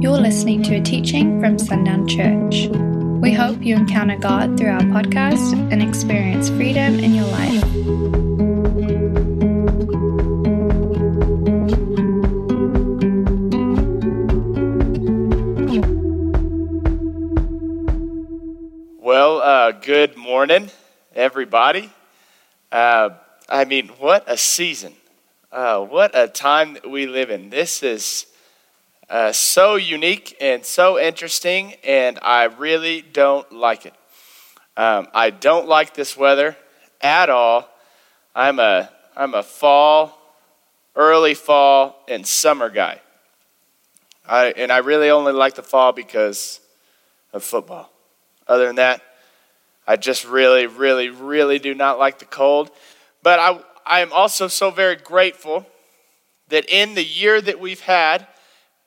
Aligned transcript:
You're 0.00 0.16
listening 0.16 0.62
to 0.62 0.76
a 0.76 0.80
teaching 0.80 1.42
from 1.42 1.58
Sundown 1.58 2.08
Church. 2.08 2.68
We 3.20 3.34
hope 3.34 3.62
you 3.62 3.76
encounter 3.76 4.16
God 4.16 4.56
through 4.56 4.70
our 4.70 4.80
podcast 4.80 5.52
and 5.70 5.82
experience 5.82 6.48
freedom 6.48 6.98
in 6.98 7.14
your 7.14 7.26
life. 7.26 7.62
Well, 19.02 19.42
uh, 19.42 19.72
good 19.72 20.16
morning, 20.16 20.70
everybody. 21.14 21.90
Uh, 22.72 23.10
I 23.50 23.66
mean, 23.66 23.88
what 23.98 24.24
a 24.26 24.38
season. 24.38 24.94
Uh, 25.52 25.84
what 25.84 26.12
a 26.14 26.26
time 26.26 26.72
that 26.72 26.88
we 26.88 27.06
live 27.06 27.28
in. 27.28 27.50
This 27.50 27.82
is 27.82 28.24
uh, 29.10 29.32
so 29.32 29.74
unique 29.74 30.36
and 30.40 30.64
so 30.64 30.98
interesting, 30.98 31.74
and 31.82 32.18
I 32.22 32.44
really 32.44 33.02
don't 33.02 33.50
like 33.52 33.84
it. 33.84 33.94
Um, 34.76 35.08
I 35.12 35.30
don't 35.30 35.66
like 35.66 35.94
this 35.94 36.16
weather 36.16 36.56
at 37.00 37.28
all. 37.28 37.68
I'm 38.36 38.60
a, 38.60 38.88
I'm 39.16 39.34
a 39.34 39.42
fall, 39.42 40.16
early 40.94 41.34
fall, 41.34 42.04
and 42.06 42.24
summer 42.24 42.70
guy. 42.70 43.00
I, 44.28 44.52
and 44.56 44.70
I 44.70 44.78
really 44.78 45.10
only 45.10 45.32
like 45.32 45.56
the 45.56 45.64
fall 45.64 45.90
because 45.92 46.60
of 47.32 47.42
football. 47.42 47.90
Other 48.46 48.66
than 48.66 48.76
that, 48.76 49.02
I 49.88 49.96
just 49.96 50.24
really, 50.24 50.68
really, 50.68 51.08
really 51.08 51.58
do 51.58 51.74
not 51.74 51.98
like 51.98 52.20
the 52.20 52.26
cold. 52.26 52.70
But 53.24 53.40
I, 53.40 53.60
I 53.84 54.00
am 54.02 54.12
also 54.12 54.46
so 54.46 54.70
very 54.70 54.94
grateful 54.94 55.66
that 56.48 56.64
in 56.68 56.94
the 56.94 57.04
year 57.04 57.40
that 57.40 57.58
we've 57.58 57.80
had, 57.80 58.28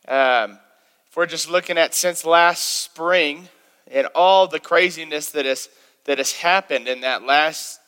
um, 0.08 0.60
if 1.08 1.16
we're 1.16 1.26
just 1.26 1.50
looking 1.50 1.78
at 1.78 1.94
since 1.94 2.26
last 2.26 2.84
spring 2.84 3.48
and 3.90 4.08
all 4.16 4.48
the 4.48 4.60
craziness 4.60 5.30
that 5.32 5.46
has, 5.46 5.70
that 6.06 6.18
has 6.18 6.34
happened 6.34 6.88
in 6.88 7.02
that 7.02 7.24
last 7.24 7.80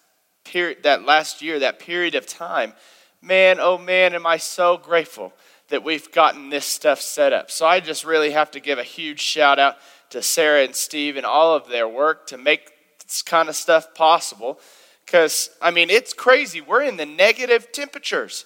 period, 0.43 0.83
that 0.83 1.03
last 1.03 1.41
year, 1.41 1.59
that 1.59 1.79
period 1.79 2.15
of 2.15 2.27
time, 2.27 2.73
man, 3.21 3.57
oh 3.59 3.77
man, 3.77 4.13
am 4.13 4.25
I 4.25 4.37
so 4.37 4.77
grateful 4.77 5.33
that 5.69 5.83
we've 5.83 6.11
gotten 6.11 6.49
this 6.49 6.65
stuff 6.65 7.01
set 7.01 7.33
up. 7.33 7.49
So 7.49 7.65
I 7.65 7.79
just 7.79 8.05
really 8.05 8.31
have 8.31 8.51
to 8.51 8.59
give 8.59 8.77
a 8.77 8.83
huge 8.83 9.19
shout 9.19 9.59
out 9.59 9.77
to 10.11 10.21
Sarah 10.21 10.63
and 10.63 10.75
Steve 10.75 11.17
and 11.17 11.25
all 11.25 11.55
of 11.55 11.67
their 11.69 11.87
work 11.87 12.27
to 12.27 12.37
make 12.37 12.71
this 13.03 13.21
kind 13.21 13.49
of 13.49 13.55
stuff 13.55 13.93
possible. 13.95 14.59
Because, 15.05 15.49
I 15.61 15.71
mean, 15.71 15.89
it's 15.89 16.13
crazy. 16.13 16.61
We're 16.61 16.83
in 16.83 16.97
the 16.97 17.05
negative 17.05 17.71
temperatures 17.71 18.45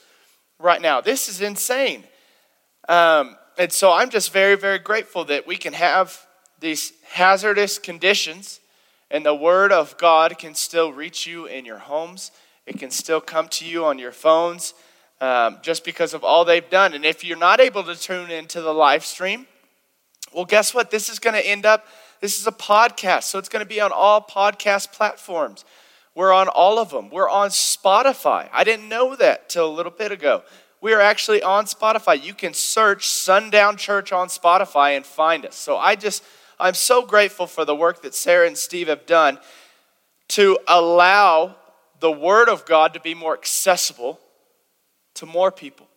right 0.59 0.81
now. 0.81 1.01
This 1.01 1.27
is 1.27 1.41
insane. 1.41 2.03
Um, 2.87 3.35
and 3.59 3.71
so 3.71 3.91
I'm 3.91 4.09
just 4.09 4.31
very, 4.31 4.55
very 4.55 4.79
grateful 4.79 5.25
that 5.25 5.45
we 5.45 5.57
can 5.57 5.73
have 5.73 6.25
these 6.59 6.93
hazardous 7.03 7.77
conditions 7.77 8.61
and 9.11 9.25
the 9.25 9.35
Word 9.35 9.71
of 9.71 9.97
God 9.97 10.37
can 10.37 10.55
still 10.55 10.93
reach 10.93 11.27
you 11.27 11.45
in 11.45 11.65
your 11.65 11.79
homes. 11.79 12.31
It 12.65 12.79
can 12.79 12.89
still 12.89 13.19
come 13.19 13.47
to 13.49 13.65
you 13.65 13.83
on 13.83 13.99
your 13.99 14.11
phones 14.11 14.73
um, 15.19 15.57
just 15.61 15.83
because 15.83 16.13
of 16.13 16.23
all 16.23 16.45
they've 16.45 16.69
done. 16.69 16.93
And 16.93 17.03
if 17.03 17.23
you're 17.23 17.37
not 17.37 17.59
able 17.59 17.83
to 17.83 17.95
tune 17.95 18.31
into 18.31 18.61
the 18.61 18.73
live 18.73 19.03
stream, 19.03 19.47
well, 20.33 20.45
guess 20.45 20.73
what? 20.73 20.91
This 20.91 21.09
is 21.09 21.19
going 21.19 21.35
to 21.35 21.45
end 21.45 21.65
up, 21.65 21.85
this 22.21 22.39
is 22.39 22.47
a 22.47 22.51
podcast, 22.51 23.23
so 23.23 23.39
it's 23.39 23.49
going 23.49 23.65
to 23.65 23.69
be 23.69 23.81
on 23.81 23.91
all 23.91 24.21
podcast 24.21 24.93
platforms. 24.93 25.65
We're 26.13 26.31
on 26.31 26.47
all 26.47 26.77
of 26.77 26.91
them. 26.91 27.09
We're 27.09 27.29
on 27.29 27.49
Spotify. 27.49 28.47
I 28.53 28.63
didn't 28.63 28.87
know 28.87 29.15
that 29.15 29.49
till 29.49 29.67
a 29.67 29.73
little 29.73 29.91
bit 29.91 30.11
ago. 30.11 30.43
We 30.81 30.93
are 30.93 31.01
actually 31.01 31.43
on 31.43 31.65
Spotify. 31.65 32.23
You 32.23 32.33
can 32.33 32.53
search 32.53 33.07
Sundown 33.07 33.75
Church 33.75 34.11
on 34.11 34.27
Spotify 34.29 34.95
and 34.95 35.05
find 35.05 35.45
us. 35.45 35.55
So 35.55 35.77
I 35.77 35.95
just, 35.95 36.23
I'm 36.59 36.73
so 36.73 37.05
grateful 37.05 37.47
for 37.47 37.65
the 37.65 37.75
work 37.75 38.01
that 38.03 38.15
Sarah 38.15 38.47
and 38.47 38.57
Steve 38.57 38.87
have 38.87 39.05
done 39.05 39.39
to 40.29 40.57
allow 40.67 41.55
the 41.99 42.11
Word 42.11 42.47
of 42.47 42.65
God 42.65 42.93
to 42.93 42.99
be 43.01 43.13
more 43.13 43.33
accessible 43.33 44.19
to 45.15 45.25
more 45.25 45.51
people. 45.51 45.87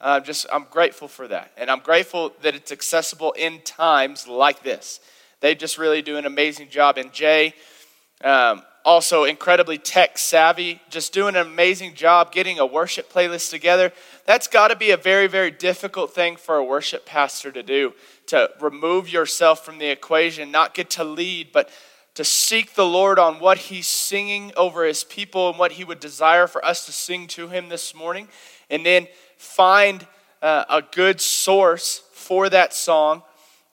I'm 0.00 0.22
just, 0.24 0.46
I'm 0.52 0.66
grateful 0.70 1.08
for 1.08 1.26
that. 1.28 1.52
And 1.56 1.70
I'm 1.70 1.80
grateful 1.80 2.32
that 2.42 2.54
it's 2.54 2.70
accessible 2.70 3.32
in 3.32 3.60
times 3.62 4.28
like 4.28 4.62
this. 4.62 5.00
They 5.40 5.54
just 5.54 5.78
really 5.78 6.02
do 6.02 6.16
an 6.16 6.26
amazing 6.26 6.68
job. 6.68 6.98
And 6.98 7.12
Jay, 7.12 7.54
um, 8.22 8.62
also 8.86 9.24
incredibly 9.24 9.78
tech 9.78 10.16
savvy, 10.16 10.80
just 10.88 11.12
doing 11.12 11.34
an 11.34 11.44
amazing 11.44 11.92
job 11.92 12.30
getting 12.30 12.60
a 12.60 12.64
worship 12.64 13.12
playlist 13.12 13.50
together. 13.50 13.92
That's 14.26 14.46
got 14.46 14.68
to 14.68 14.76
be 14.76 14.92
a 14.92 14.96
very, 14.96 15.26
very 15.26 15.50
difficult 15.50 16.14
thing 16.14 16.36
for 16.36 16.56
a 16.56 16.64
worship 16.64 17.04
pastor 17.04 17.50
to 17.50 17.64
do 17.64 17.94
to 18.26 18.48
remove 18.60 19.08
yourself 19.08 19.64
from 19.64 19.78
the 19.78 19.88
equation, 19.88 20.52
not 20.52 20.72
get 20.72 20.90
to 20.90 21.04
lead, 21.04 21.48
but 21.52 21.68
to 22.14 22.24
seek 22.24 22.74
the 22.74 22.86
Lord 22.86 23.18
on 23.18 23.40
what 23.40 23.58
He's 23.58 23.88
singing 23.88 24.52
over 24.56 24.84
His 24.84 25.02
people 25.02 25.50
and 25.50 25.58
what 25.58 25.72
He 25.72 25.84
would 25.84 26.00
desire 26.00 26.46
for 26.46 26.64
us 26.64 26.86
to 26.86 26.92
sing 26.92 27.26
to 27.28 27.48
Him 27.48 27.68
this 27.68 27.92
morning. 27.92 28.28
And 28.70 28.86
then 28.86 29.08
find 29.36 30.06
uh, 30.40 30.64
a 30.70 30.80
good 30.80 31.20
source 31.20 32.02
for 32.12 32.48
that 32.50 32.72
song, 32.72 33.22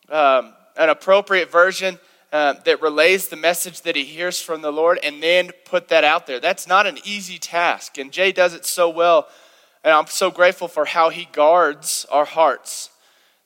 um, 0.09 0.53
an 0.75 0.89
appropriate 0.89 1.51
version 1.51 1.99
uh, 2.33 2.55
that 2.65 2.81
relays 2.81 3.27
the 3.27 3.35
message 3.35 3.83
that 3.83 3.95
he 3.95 4.03
hears 4.03 4.41
from 4.41 4.63
the 4.63 4.71
Lord, 4.71 4.97
and 5.03 5.21
then 5.21 5.51
put 5.65 5.89
that 5.89 6.03
out 6.03 6.25
there. 6.25 6.39
That's 6.39 6.67
not 6.67 6.87
an 6.87 6.97
easy 7.05 7.37
task. 7.37 7.99
And 7.99 8.11
Jay 8.11 8.31
does 8.31 8.55
it 8.55 8.65
so 8.65 8.89
well. 8.89 9.27
And 9.83 9.93
I'm 9.93 10.07
so 10.07 10.31
grateful 10.31 10.67
for 10.67 10.85
how 10.85 11.09
he 11.09 11.25
guards 11.31 12.07
our 12.09 12.25
hearts 12.25 12.89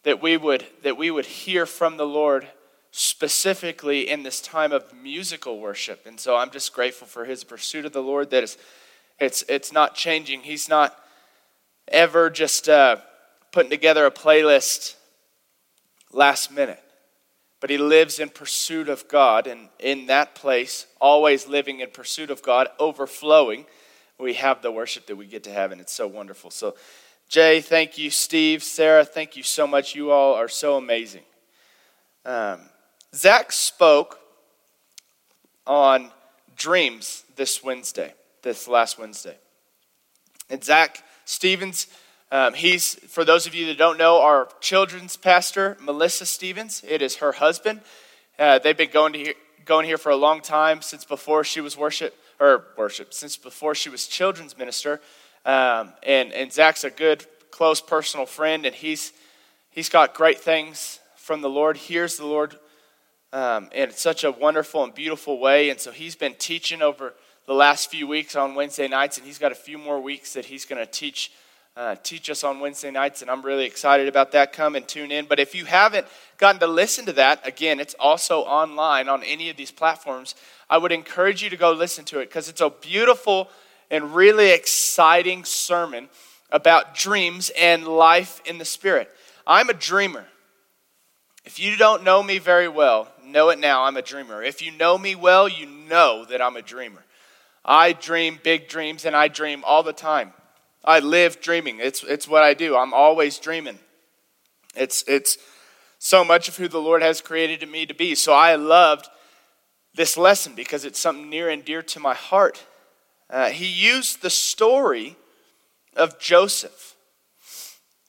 that 0.03 0.21
we 0.21 0.37
would, 0.37 0.65
that 0.83 0.95
we 0.97 1.11
would 1.11 1.25
hear 1.25 1.65
from 1.65 1.97
the 1.97 2.05
Lord 2.05 2.47
specifically 2.91 4.09
in 4.09 4.23
this 4.23 4.39
time 4.39 4.71
of 4.71 4.93
musical 4.93 5.59
worship. 5.59 6.05
And 6.05 6.17
so 6.17 6.37
I'm 6.37 6.49
just 6.49 6.73
grateful 6.73 7.07
for 7.07 7.25
his 7.25 7.43
pursuit 7.43 7.83
of 7.83 7.91
the 7.91 8.01
Lord 8.01 8.29
that 8.29 8.43
is, 8.43 8.57
it's, 9.19 9.43
it's 9.49 9.73
not 9.73 9.95
changing. 9.95 10.43
He's 10.43 10.69
not 10.69 10.97
ever 11.89 12.29
just 12.29 12.69
uh, 12.69 12.97
putting 13.51 13.69
together 13.69 14.05
a 14.05 14.11
playlist 14.11 14.95
last 16.13 16.51
minute. 16.51 16.81
But 17.59 17.69
he 17.69 17.77
lives 17.77 18.19
in 18.19 18.29
pursuit 18.29 18.87
of 18.87 19.07
God, 19.07 19.47
and 19.47 19.69
in 19.79 20.05
that 20.07 20.35
place, 20.35 20.85
always 21.01 21.47
living 21.47 21.79
in 21.79 21.89
pursuit 21.89 22.29
of 22.29 22.43
God, 22.43 22.67
overflowing, 22.79 23.65
we 24.19 24.35
have 24.35 24.61
the 24.61 24.71
worship 24.71 25.07
that 25.07 25.15
we 25.15 25.25
get 25.25 25.43
to 25.43 25.51
have, 25.51 25.71
and 25.71 25.81
it's 25.81 25.93
so 25.93 26.07
wonderful. 26.07 26.51
So, 26.51 26.75
Jay, 27.29 27.61
thank 27.61 27.97
you. 27.97 28.09
Steve, 28.09 28.63
Sarah, 28.63 29.05
thank 29.05 29.35
you 29.35 29.43
so 29.43 29.67
much. 29.67 29.95
You 29.95 30.11
all 30.11 30.35
are 30.35 30.47
so 30.47 30.77
amazing. 30.77 31.23
Um, 32.25 32.61
Zach 33.13 33.51
spoke 33.51 34.19
on 35.65 36.11
dreams 36.55 37.23
this 37.35 37.63
Wednesday, 37.63 38.13
this 38.41 38.67
last 38.67 38.97
Wednesday. 38.97 39.37
And 40.49 40.63
Zach 40.63 41.03
Stevens. 41.25 41.87
Um, 42.29 42.53
he's, 42.53 42.95
for 42.95 43.23
those 43.23 43.45
of 43.45 43.55
you 43.55 43.67
that 43.67 43.77
don't 43.77 43.97
know, 43.97 44.21
our 44.21 44.49
children's 44.59 45.15
pastor, 45.15 45.77
Melissa 45.79 46.25
Stevens. 46.25 46.83
It 46.87 47.01
is 47.01 47.17
her 47.17 47.31
husband. 47.31 47.81
Uh, 48.37 48.59
they've 48.59 48.75
been 48.75 48.91
going, 48.91 49.13
to 49.13 49.19
here, 49.19 49.33
going 49.63 49.85
here 49.85 49.97
for 49.97 50.11
a 50.11 50.17
long 50.17 50.41
time, 50.41 50.81
since 50.81 51.05
before 51.05 51.45
she 51.45 51.61
was 51.61 51.77
worship, 51.77 52.13
or 52.39 52.65
worship, 52.77 53.13
since 53.13 53.37
before 53.37 53.73
she 53.73 53.89
was 53.89 54.07
children's 54.07 54.57
minister. 54.57 54.99
Um, 55.45 55.93
and, 56.03 56.33
and 56.33 56.51
Zach's 56.51 56.83
a 56.83 56.89
good, 56.89 57.25
close 57.49 57.79
personal 57.79 58.25
friend, 58.25 58.65
and 58.65 58.75
he's, 58.75 59.13
he's 59.69 59.87
got 59.87 60.13
great 60.13 60.39
things 60.39 60.99
from 61.15 61.41
the 61.41 61.49
Lord, 61.49 61.77
hears 61.77 62.17
the 62.17 62.25
Lord 62.25 62.57
um, 63.31 63.69
in 63.73 63.91
such 63.91 64.25
a 64.25 64.31
wonderful 64.31 64.83
and 64.83 64.93
beautiful 64.93 65.39
way. 65.39 65.69
And 65.69 65.79
so 65.79 65.91
he's 65.91 66.15
been 66.15 66.35
teaching 66.35 66.81
over 66.81 67.13
the 67.45 67.53
last 67.53 67.89
few 67.89 68.05
weeks 68.05 68.35
on 68.35 68.53
Wednesday 68.53 68.89
nights, 68.89 69.17
and 69.17 69.25
he's 69.25 69.37
got 69.37 69.53
a 69.53 69.55
few 69.55 69.77
more 69.77 70.01
weeks 70.01 70.33
that 70.33 70.45
he's 70.45 70.65
going 70.65 70.85
to 70.85 70.91
teach. 70.91 71.31
Uh, 71.77 71.95
teach 72.01 72.27
us 72.31 72.43
on 72.43 72.59
Wednesday 72.59 72.89
nights, 72.89 73.21
and 73.21 73.29
I'm 73.29 73.43
really 73.43 73.65
excited 73.65 74.07
about 74.07 74.31
that. 74.31 74.51
Come 74.51 74.75
and 74.75 74.87
tune 74.87 75.11
in. 75.11 75.25
But 75.25 75.39
if 75.39 75.53
you 75.53 75.65
haven't 75.65 76.07
gotten 76.39 76.59
to 76.61 76.65
listen 76.65 77.05
to 77.05 77.13
that, 77.13 77.45
again, 77.45 77.79
it's 77.79 77.93
also 77.99 78.39
online 78.39 79.07
on 79.07 79.21
any 79.21 79.51
of 79.51 79.57
these 79.57 79.69
platforms. 79.69 80.33
I 80.71 80.79
would 80.79 80.91
encourage 80.91 81.43
you 81.43 81.51
to 81.51 81.55
go 81.55 81.71
listen 81.71 82.03
to 82.05 82.19
it 82.19 82.29
because 82.29 82.49
it's 82.49 82.61
a 82.61 82.71
beautiful 82.71 83.49
and 83.91 84.15
really 84.15 84.49
exciting 84.49 85.45
sermon 85.45 86.09
about 86.51 86.95
dreams 86.95 87.51
and 87.55 87.87
life 87.87 88.41
in 88.43 88.57
the 88.57 88.65
Spirit. 88.65 89.11
I'm 89.45 89.69
a 89.69 89.73
dreamer. 89.75 90.25
If 91.45 91.59
you 91.59 91.77
don't 91.77 92.03
know 92.03 92.23
me 92.23 92.39
very 92.39 92.67
well, 92.67 93.07
know 93.23 93.49
it 93.49 93.59
now. 93.59 93.83
I'm 93.83 93.97
a 93.97 94.01
dreamer. 94.01 94.41
If 94.41 94.63
you 94.63 94.71
know 94.71 94.97
me 94.97 95.13
well, 95.13 95.47
you 95.47 95.67
know 95.67 96.25
that 96.25 96.41
I'm 96.41 96.55
a 96.55 96.63
dreamer. 96.63 97.03
I 97.63 97.93
dream 97.93 98.39
big 98.41 98.67
dreams 98.67 99.05
and 99.05 99.15
I 99.15 99.27
dream 99.27 99.63
all 99.63 99.83
the 99.83 99.93
time. 99.93 100.33
I 100.87 100.99
live 100.99 101.41
dreaming. 101.41 101.79
It's, 101.81 102.01
it's 102.03 102.29
what 102.29 102.43
I 102.43 102.53
do. 102.53 102.77
I'm 102.77 102.93
always 102.93 103.37
dreaming. 103.39 103.77
It's, 104.73 105.03
it's 105.05 105.37
so 105.99 106.23
much 106.23 106.47
of 106.47 106.55
who 106.55 106.69
the 106.69 106.79
Lord 106.79 107.01
has 107.01 107.19
created 107.19 107.67
me 107.69 107.85
to 107.85 107.93
be. 107.93 108.15
So 108.15 108.33
I 108.33 108.55
loved 108.55 109.09
this 109.93 110.15
lesson 110.15 110.55
because 110.55 110.85
it's 110.85 110.99
something 110.99 111.29
near 111.29 111.49
and 111.49 111.65
dear 111.65 111.81
to 111.81 111.99
my 111.99 112.13
heart. 112.13 112.63
Uh, 113.29 113.49
he 113.49 113.65
used 113.65 114.21
the 114.21 114.29
story 114.29 115.17
of 115.93 116.19
Joseph 116.19 116.95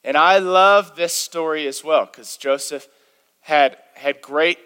And 0.05 0.17
I 0.17 0.39
love 0.39 0.95
this 0.95 1.13
story 1.13 1.67
as 1.67 1.83
well 1.83 2.07
because 2.07 2.37
Joseph 2.37 2.87
had, 3.41 3.77
had 3.95 4.23
great 4.23 4.59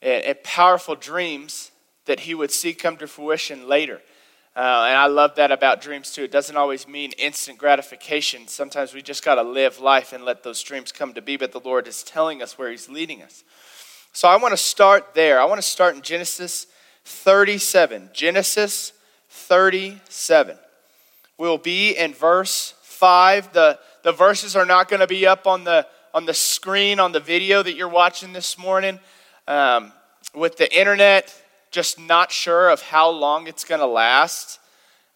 and, 0.00 0.24
and, 0.24 0.42
powerful 0.42 0.94
dreams 0.94 1.70
that 2.06 2.20
he 2.20 2.34
would 2.34 2.50
see 2.50 2.72
come 2.72 2.96
to 2.96 3.06
fruition 3.06 3.68
later. 3.68 4.00
Uh, 4.56 4.86
and 4.88 4.98
I 4.98 5.06
love 5.06 5.36
that 5.36 5.52
about 5.52 5.80
dreams 5.80 6.12
too. 6.12 6.24
It 6.24 6.32
doesn't 6.32 6.56
always 6.56 6.88
mean 6.88 7.12
instant 7.12 7.56
gratification. 7.56 8.48
Sometimes 8.48 8.92
we 8.92 9.00
just 9.00 9.24
got 9.24 9.36
to 9.36 9.42
live 9.42 9.78
life 9.78 10.12
and 10.12 10.24
let 10.24 10.42
those 10.42 10.60
dreams 10.62 10.90
come 10.90 11.14
to 11.14 11.22
be, 11.22 11.36
but 11.36 11.52
the 11.52 11.60
Lord 11.60 11.86
is 11.86 12.02
telling 12.02 12.42
us 12.42 12.58
where 12.58 12.70
He's 12.70 12.88
leading 12.88 13.22
us. 13.22 13.44
So 14.12 14.28
I 14.28 14.36
want 14.36 14.52
to 14.52 14.56
start 14.56 15.14
there. 15.14 15.40
I 15.40 15.44
want 15.44 15.60
to 15.60 15.66
start 15.66 15.94
in 15.94 16.02
Genesis 16.02 16.66
37. 17.04 18.10
Genesis 18.12 18.92
37. 19.28 20.58
We'll 21.38 21.58
be 21.58 21.96
in 21.96 22.12
verse 22.12 22.74
5. 22.82 23.52
The, 23.52 23.78
the 24.02 24.12
verses 24.12 24.56
are 24.56 24.66
not 24.66 24.88
going 24.88 25.00
to 25.00 25.06
be 25.06 25.26
up 25.26 25.46
on 25.46 25.62
the, 25.62 25.86
on 26.12 26.26
the 26.26 26.34
screen 26.34 26.98
on 26.98 27.12
the 27.12 27.20
video 27.20 27.62
that 27.62 27.76
you're 27.76 27.88
watching 27.88 28.32
this 28.32 28.58
morning. 28.58 28.98
Um, 29.46 29.92
with 30.34 30.56
the 30.56 30.76
internet, 30.76 31.34
just 31.70 31.98
not 31.98 32.32
sure 32.32 32.68
of 32.68 32.82
how 32.82 33.08
long 33.10 33.46
it's 33.46 33.64
going 33.64 33.80
to 33.80 33.86
last 33.86 34.58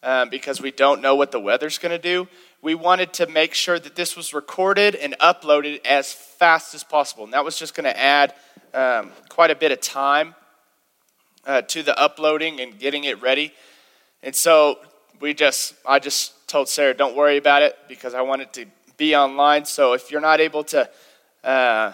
um, 0.03 0.29
because 0.29 0.61
we 0.61 0.71
don't 0.71 1.01
know 1.01 1.17
what 1.17 1.33
the 1.33 1.41
weather's 1.41 1.79
going 1.79 1.91
to 1.91 1.99
do. 1.99 2.29
We 2.63 2.75
wanted 2.75 3.13
to 3.15 3.27
make 3.27 3.55
sure 3.55 3.79
that 3.79 3.97
this 3.97 4.17
was 4.17 4.33
recorded 4.33 4.95
and 4.95 5.15
uploaded 5.19 5.85
as 5.85 6.13
fast 6.13 6.75
as 6.75 6.85
possible. 6.85 7.25
And 7.25 7.33
that 7.33 7.45
was 7.45 7.59
just 7.59 7.75
going 7.75 7.85
to 7.85 7.99
add 7.99 8.35
um, 8.73 9.11
quite 9.29 9.51
a 9.51 9.55
bit 9.55 9.73
of 9.73 9.81
time 9.81 10.35
uh, 11.47 11.63
to 11.63 11.83
the 11.83 11.99
uploading 11.99 12.61
and 12.61 12.79
getting 12.79 13.05
it 13.05 13.21
ready. 13.21 13.53
And 14.23 14.35
so 14.35 14.79
we 15.21 15.35
just, 15.35 15.75
I 15.87 15.99
just 15.99 16.49
told 16.49 16.69
Sarah, 16.69 16.95
don't 16.95 17.17
worry 17.17 17.37
about 17.37 17.63
it 17.63 17.77
because 17.89 18.15
I 18.15 18.23
wanted 18.23 18.53
to 18.55 18.67
be 18.97 19.15
online. 19.15 19.65
So 19.65 19.93
if 19.93 20.11
you're 20.11 20.21
not 20.21 20.41
able 20.41 20.65
to, 20.65 20.89
uh, 21.43 21.93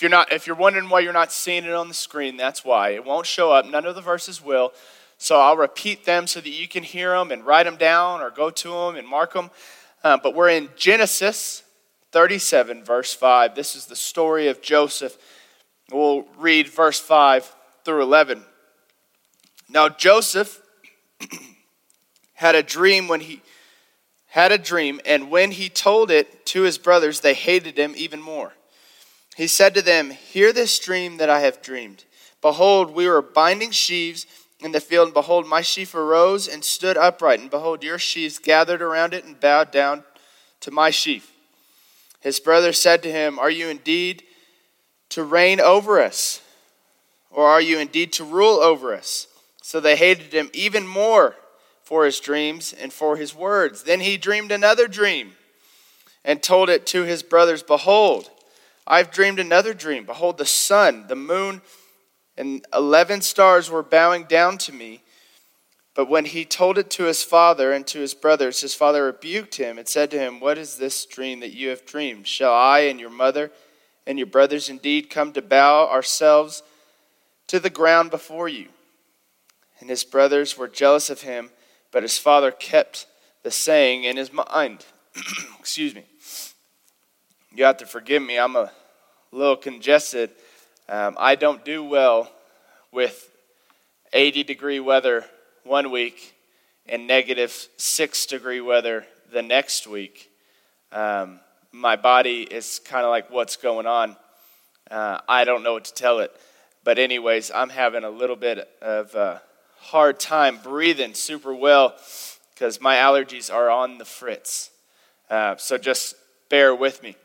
if 0.00 0.02
you're 0.02 0.10
not, 0.10 0.32
if 0.32 0.46
you're 0.46 0.56
wondering 0.56 0.88
why 0.88 1.00
you're 1.00 1.12
not 1.12 1.30
seeing 1.30 1.64
it 1.64 1.74
on 1.74 1.88
the 1.88 1.92
screen, 1.92 2.38
that's 2.38 2.64
why 2.64 2.92
it 2.92 3.04
won't 3.04 3.26
show 3.26 3.52
up. 3.52 3.66
None 3.66 3.84
of 3.84 3.94
the 3.94 4.00
verses 4.00 4.42
will. 4.42 4.72
So 5.18 5.38
I'll 5.38 5.58
repeat 5.58 6.06
them 6.06 6.26
so 6.26 6.40
that 6.40 6.48
you 6.48 6.66
can 6.66 6.84
hear 6.84 7.10
them 7.10 7.30
and 7.30 7.44
write 7.44 7.64
them 7.64 7.76
down 7.76 8.22
or 8.22 8.30
go 8.30 8.48
to 8.48 8.70
them 8.70 8.96
and 8.96 9.06
mark 9.06 9.34
them. 9.34 9.50
Uh, 10.02 10.16
but 10.22 10.34
we're 10.34 10.48
in 10.48 10.70
Genesis 10.74 11.64
37, 12.12 12.82
verse 12.82 13.12
5. 13.12 13.54
This 13.54 13.76
is 13.76 13.84
the 13.84 13.94
story 13.94 14.48
of 14.48 14.62
Joseph. 14.62 15.18
We'll 15.92 16.24
read 16.38 16.68
verse 16.68 16.98
5 16.98 17.54
through 17.84 18.00
11. 18.00 18.42
Now 19.68 19.90
Joseph 19.90 20.62
had 22.32 22.54
a 22.54 22.62
dream 22.62 23.06
when 23.06 23.20
he 23.20 23.42
had 24.28 24.50
a 24.50 24.56
dream, 24.56 24.98
and 25.04 25.30
when 25.30 25.50
he 25.50 25.68
told 25.68 26.10
it 26.10 26.46
to 26.46 26.62
his 26.62 26.78
brothers, 26.78 27.20
they 27.20 27.34
hated 27.34 27.76
him 27.76 27.92
even 27.98 28.22
more. 28.22 28.54
He 29.36 29.46
said 29.46 29.74
to 29.74 29.82
them, 29.82 30.10
Hear 30.10 30.52
this 30.52 30.78
dream 30.78 31.16
that 31.18 31.30
I 31.30 31.40
have 31.40 31.62
dreamed. 31.62 32.04
Behold, 32.42 32.90
we 32.90 33.08
were 33.08 33.22
binding 33.22 33.70
sheaves 33.70 34.26
in 34.60 34.72
the 34.72 34.80
field, 34.80 35.08
and 35.08 35.14
behold, 35.14 35.46
my 35.46 35.62
sheaf 35.62 35.94
arose 35.94 36.48
and 36.48 36.64
stood 36.64 36.96
upright, 36.96 37.40
and 37.40 37.50
behold, 37.50 37.82
your 37.82 37.98
sheaves 37.98 38.38
gathered 38.38 38.82
around 38.82 39.14
it 39.14 39.24
and 39.24 39.40
bowed 39.40 39.70
down 39.70 40.04
to 40.60 40.70
my 40.70 40.90
sheaf. 40.90 41.32
His 42.20 42.38
brother 42.40 42.72
said 42.72 43.02
to 43.02 43.12
him, 43.12 43.38
Are 43.38 43.50
you 43.50 43.68
indeed 43.68 44.22
to 45.10 45.24
reign 45.24 45.60
over 45.60 46.00
us? 46.00 46.42
Or 47.30 47.46
are 47.46 47.60
you 47.60 47.78
indeed 47.78 48.12
to 48.14 48.24
rule 48.24 48.60
over 48.60 48.94
us? 48.94 49.26
So 49.62 49.80
they 49.80 49.96
hated 49.96 50.32
him 50.32 50.50
even 50.52 50.86
more 50.86 51.36
for 51.82 52.04
his 52.04 52.20
dreams 52.20 52.72
and 52.72 52.92
for 52.92 53.16
his 53.16 53.34
words. 53.34 53.84
Then 53.84 54.00
he 54.00 54.16
dreamed 54.16 54.52
another 54.52 54.88
dream 54.88 55.32
and 56.24 56.42
told 56.42 56.68
it 56.68 56.86
to 56.86 57.04
his 57.04 57.22
brothers 57.22 57.62
Behold, 57.62 58.30
I've 58.86 59.10
dreamed 59.10 59.38
another 59.38 59.74
dream. 59.74 60.04
Behold, 60.04 60.38
the 60.38 60.46
sun, 60.46 61.06
the 61.08 61.16
moon, 61.16 61.62
and 62.36 62.64
eleven 62.74 63.20
stars 63.20 63.70
were 63.70 63.82
bowing 63.82 64.24
down 64.24 64.58
to 64.58 64.72
me. 64.72 65.02
But 65.94 66.08
when 66.08 66.24
he 66.24 66.44
told 66.44 66.78
it 66.78 66.88
to 66.92 67.04
his 67.04 67.22
father 67.22 67.72
and 67.72 67.86
to 67.88 67.98
his 67.98 68.14
brothers, 68.14 68.60
his 68.60 68.74
father 68.74 69.04
rebuked 69.04 69.56
him 69.56 69.76
and 69.76 69.88
said 69.88 70.10
to 70.12 70.18
him, 70.18 70.40
What 70.40 70.56
is 70.56 70.76
this 70.76 71.04
dream 71.04 71.40
that 71.40 71.52
you 71.52 71.68
have 71.68 71.84
dreamed? 71.84 72.26
Shall 72.26 72.54
I 72.54 72.80
and 72.80 73.00
your 73.00 73.10
mother 73.10 73.50
and 74.06 74.18
your 74.18 74.26
brothers 74.26 74.68
indeed 74.68 75.10
come 75.10 75.32
to 75.32 75.42
bow 75.42 75.88
ourselves 75.88 76.62
to 77.48 77.58
the 77.58 77.70
ground 77.70 78.10
before 78.10 78.48
you? 78.48 78.68
And 79.80 79.90
his 79.90 80.04
brothers 80.04 80.56
were 80.56 80.68
jealous 80.68 81.10
of 81.10 81.22
him, 81.22 81.50
but 81.90 82.02
his 82.02 82.18
father 82.18 82.50
kept 82.50 83.06
the 83.42 83.50
saying 83.50 84.04
in 84.04 84.16
his 84.16 84.32
mind. 84.32 84.84
Excuse 85.58 85.94
me. 85.94 86.04
You 87.60 87.66
have 87.66 87.76
to 87.76 87.86
forgive 87.86 88.22
me. 88.22 88.38
I'm 88.38 88.56
a 88.56 88.72
little 89.32 89.54
congested. 89.54 90.30
Um, 90.88 91.14
I 91.18 91.34
don't 91.34 91.62
do 91.62 91.84
well 91.84 92.32
with 92.90 93.30
80 94.14 94.44
degree 94.44 94.80
weather 94.80 95.26
one 95.64 95.90
week 95.90 96.34
and 96.86 97.06
negative 97.06 97.68
six 97.76 98.24
degree 98.24 98.62
weather 98.62 99.04
the 99.30 99.42
next 99.42 99.86
week. 99.86 100.30
Um, 100.90 101.38
my 101.70 101.96
body 101.96 102.44
is 102.44 102.80
kind 102.82 103.04
of 103.04 103.10
like, 103.10 103.30
what's 103.30 103.56
going 103.56 103.84
on? 103.86 104.16
Uh, 104.90 105.18
I 105.28 105.44
don't 105.44 105.62
know 105.62 105.74
what 105.74 105.84
to 105.84 105.92
tell 105.92 106.20
it. 106.20 106.34
But, 106.82 106.98
anyways, 106.98 107.50
I'm 107.50 107.68
having 107.68 108.04
a 108.04 108.10
little 108.10 108.36
bit 108.36 108.70
of 108.80 109.14
a 109.14 109.42
hard 109.80 110.18
time 110.18 110.60
breathing 110.62 111.12
super 111.12 111.54
well 111.54 111.94
because 112.54 112.80
my 112.80 112.96
allergies 112.96 113.52
are 113.52 113.68
on 113.68 113.98
the 113.98 114.06
fritz. 114.06 114.70
Uh, 115.28 115.56
so, 115.56 115.76
just 115.76 116.14
bear 116.48 116.74
with 116.74 117.02
me. 117.02 117.16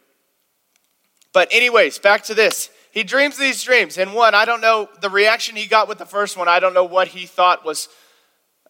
But, 1.36 1.50
anyways, 1.52 2.00
back 2.00 2.24
to 2.24 2.34
this. 2.34 2.70
He 2.92 3.04
dreams 3.04 3.38
these 3.38 3.62
dreams. 3.62 3.98
And 3.98 4.14
one, 4.14 4.34
I 4.34 4.46
don't 4.46 4.62
know 4.62 4.88
the 5.02 5.10
reaction 5.10 5.58
he 5.58 5.66
got 5.66 5.90
with 5.90 5.98
the 5.98 6.06
first 6.06 6.38
one. 6.38 6.48
I 6.48 6.62
don't 6.62 6.74
know 6.74 6.86
what 6.86 7.10
he 7.10 7.26
thought 7.26 7.66
was, 7.66 7.90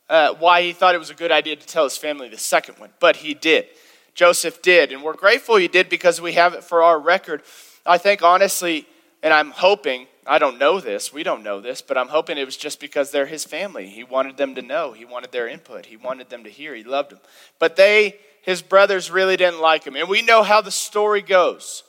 uh, 0.09 0.33
why 0.39 0.63
he 0.63 0.73
thought 0.73 0.95
it 0.95 0.97
was 0.97 1.11
a 1.11 1.13
good 1.13 1.31
idea 1.31 1.55
to 1.55 1.67
tell 1.67 1.83
his 1.83 1.95
family 1.95 2.27
the 2.27 2.39
second 2.39 2.79
one. 2.79 2.89
But 2.99 3.17
he 3.17 3.35
did. 3.35 3.67
Joseph 4.15 4.63
did. 4.63 4.91
And 4.91 5.03
we're 5.03 5.13
grateful 5.13 5.57
he 5.57 5.67
did 5.67 5.89
because 5.89 6.19
we 6.19 6.31
have 6.31 6.55
it 6.55 6.63
for 6.63 6.81
our 6.81 6.99
record. 6.99 7.43
I 7.85 7.99
think, 7.99 8.23
honestly, 8.23 8.87
and 9.21 9.31
I'm 9.31 9.51
hoping, 9.51 10.07
I 10.25 10.39
don't 10.39 10.57
know 10.57 10.79
this, 10.79 11.13
we 11.13 11.21
don't 11.21 11.43
know 11.43 11.61
this, 11.61 11.83
but 11.83 11.99
I'm 11.99 12.07
hoping 12.07 12.39
it 12.39 12.45
was 12.45 12.57
just 12.57 12.79
because 12.79 13.11
they're 13.11 13.27
his 13.27 13.45
family. 13.45 13.89
He 13.89 14.03
wanted 14.03 14.37
them 14.37 14.55
to 14.55 14.63
know, 14.63 14.91
he 14.91 15.05
wanted 15.05 15.31
their 15.31 15.47
input, 15.47 15.85
he 15.85 15.97
wanted 15.97 16.31
them 16.31 16.43
to 16.45 16.49
hear, 16.49 16.73
he 16.73 16.83
loved 16.83 17.11
them. 17.11 17.19
But 17.59 17.75
they, 17.75 18.15
his 18.41 18.63
brothers, 18.63 19.11
really 19.11 19.37
didn't 19.37 19.61
like 19.61 19.83
him. 19.83 19.95
And 19.95 20.09
we 20.09 20.23
know 20.23 20.41
how 20.41 20.61
the 20.61 20.71
story 20.71 21.21
goes. 21.21 21.83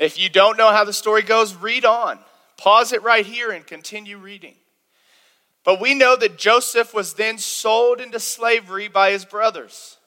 If 0.00 0.18
you 0.18 0.30
don't 0.30 0.56
know 0.56 0.72
how 0.72 0.84
the 0.84 0.94
story 0.94 1.22
goes, 1.22 1.54
read 1.54 1.84
on. 1.84 2.18
Pause 2.56 2.94
it 2.94 3.02
right 3.02 3.24
here 3.24 3.50
and 3.50 3.66
continue 3.66 4.16
reading. 4.16 4.54
But 5.62 5.78
we 5.78 5.94
know 5.94 6.16
that 6.16 6.38
Joseph 6.38 6.94
was 6.94 7.14
then 7.14 7.36
sold 7.36 8.00
into 8.00 8.18
slavery 8.18 8.88
by 8.88 9.10
his 9.10 9.26
brothers. 9.26 9.98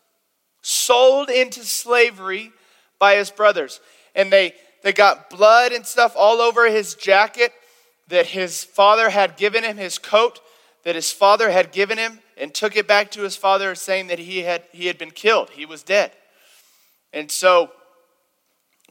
Sold 0.64 1.30
into 1.30 1.62
slavery 1.62 2.52
by 2.98 3.16
his 3.16 3.30
brothers. 3.30 3.80
And 4.16 4.34
they, 4.34 4.56
they 4.82 4.94
got 4.94 5.30
blood 5.30 5.72
and 5.72 5.86
stuff 5.86 6.14
all 6.18 6.42
over 6.42 6.68
his 6.68 6.96
jacket 6.96 7.54
that 8.08 8.26
his 8.26 8.64
father 8.64 9.10
had 9.10 9.38
given 9.38 9.64
him, 9.64 9.78
his 9.78 10.00
coat 10.00 10.40
that 10.84 10.96
his 10.96 11.12
father 11.12 11.52
had 11.52 11.72
given 11.72 12.00
him, 12.00 12.20
and 12.36 12.52
took 12.52 12.76
it 12.76 12.88
back 12.88 13.12
to 13.12 13.22
his 13.22 13.36
father 13.36 13.76
saying 13.76 14.08
that 14.08 14.20
he 14.20 14.40
had, 14.40 14.64
he 14.72 14.88
had 14.88 14.98
been 14.98 15.12
killed. 15.12 15.52
He 15.52 15.68
was 15.68 15.84
dead. 15.84 16.12
And 17.14 17.30
so 17.32 17.72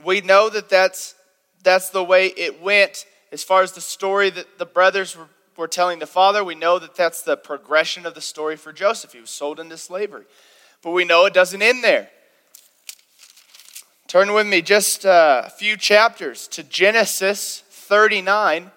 we 0.05 0.21
know 0.21 0.49
that 0.49 0.69
that's, 0.69 1.15
that's 1.63 1.91
the 1.91 2.05
way 2.05 2.27
it 2.29 2.63
went 2.63 3.07
as 3.31 3.43
far 3.43 3.63
as 3.63 3.73
the 3.73 3.81
story 3.81 4.31
that 4.31 4.59
the 4.59 4.67
brothers 4.67 5.17
were, 5.17 5.29
were 5.57 5.69
telling 5.69 5.99
the 5.99 6.07
father. 6.07 6.45
We 6.45 6.55
know 6.55 6.79
that 6.79 6.95
that's 6.95 7.23
the 7.23 7.37
progression 7.37 8.07
of 8.07 8.15
the 8.15 8.21
story 8.21 8.57
for 8.57 8.73
Joseph. 8.73 9.13
He 9.13 9.21
was 9.21 9.31
sold 9.31 9.59
into 9.59 9.77
slavery. 9.77 10.25
But 10.83 10.91
we 10.91 11.05
know 11.05 11.27
it 11.27 11.35
doesn't 11.35 11.63
end 11.63 11.83
there. 11.83 12.11
Turn 14.07 14.35
with 14.35 14.47
me 14.47 14.61
just 14.61 15.07
uh, 15.07 15.43
a 15.47 15.51
few 15.51 15.77
chapters 15.77 16.47
to 16.49 16.63
Genesis 16.63 17.65
39, 17.71 18.71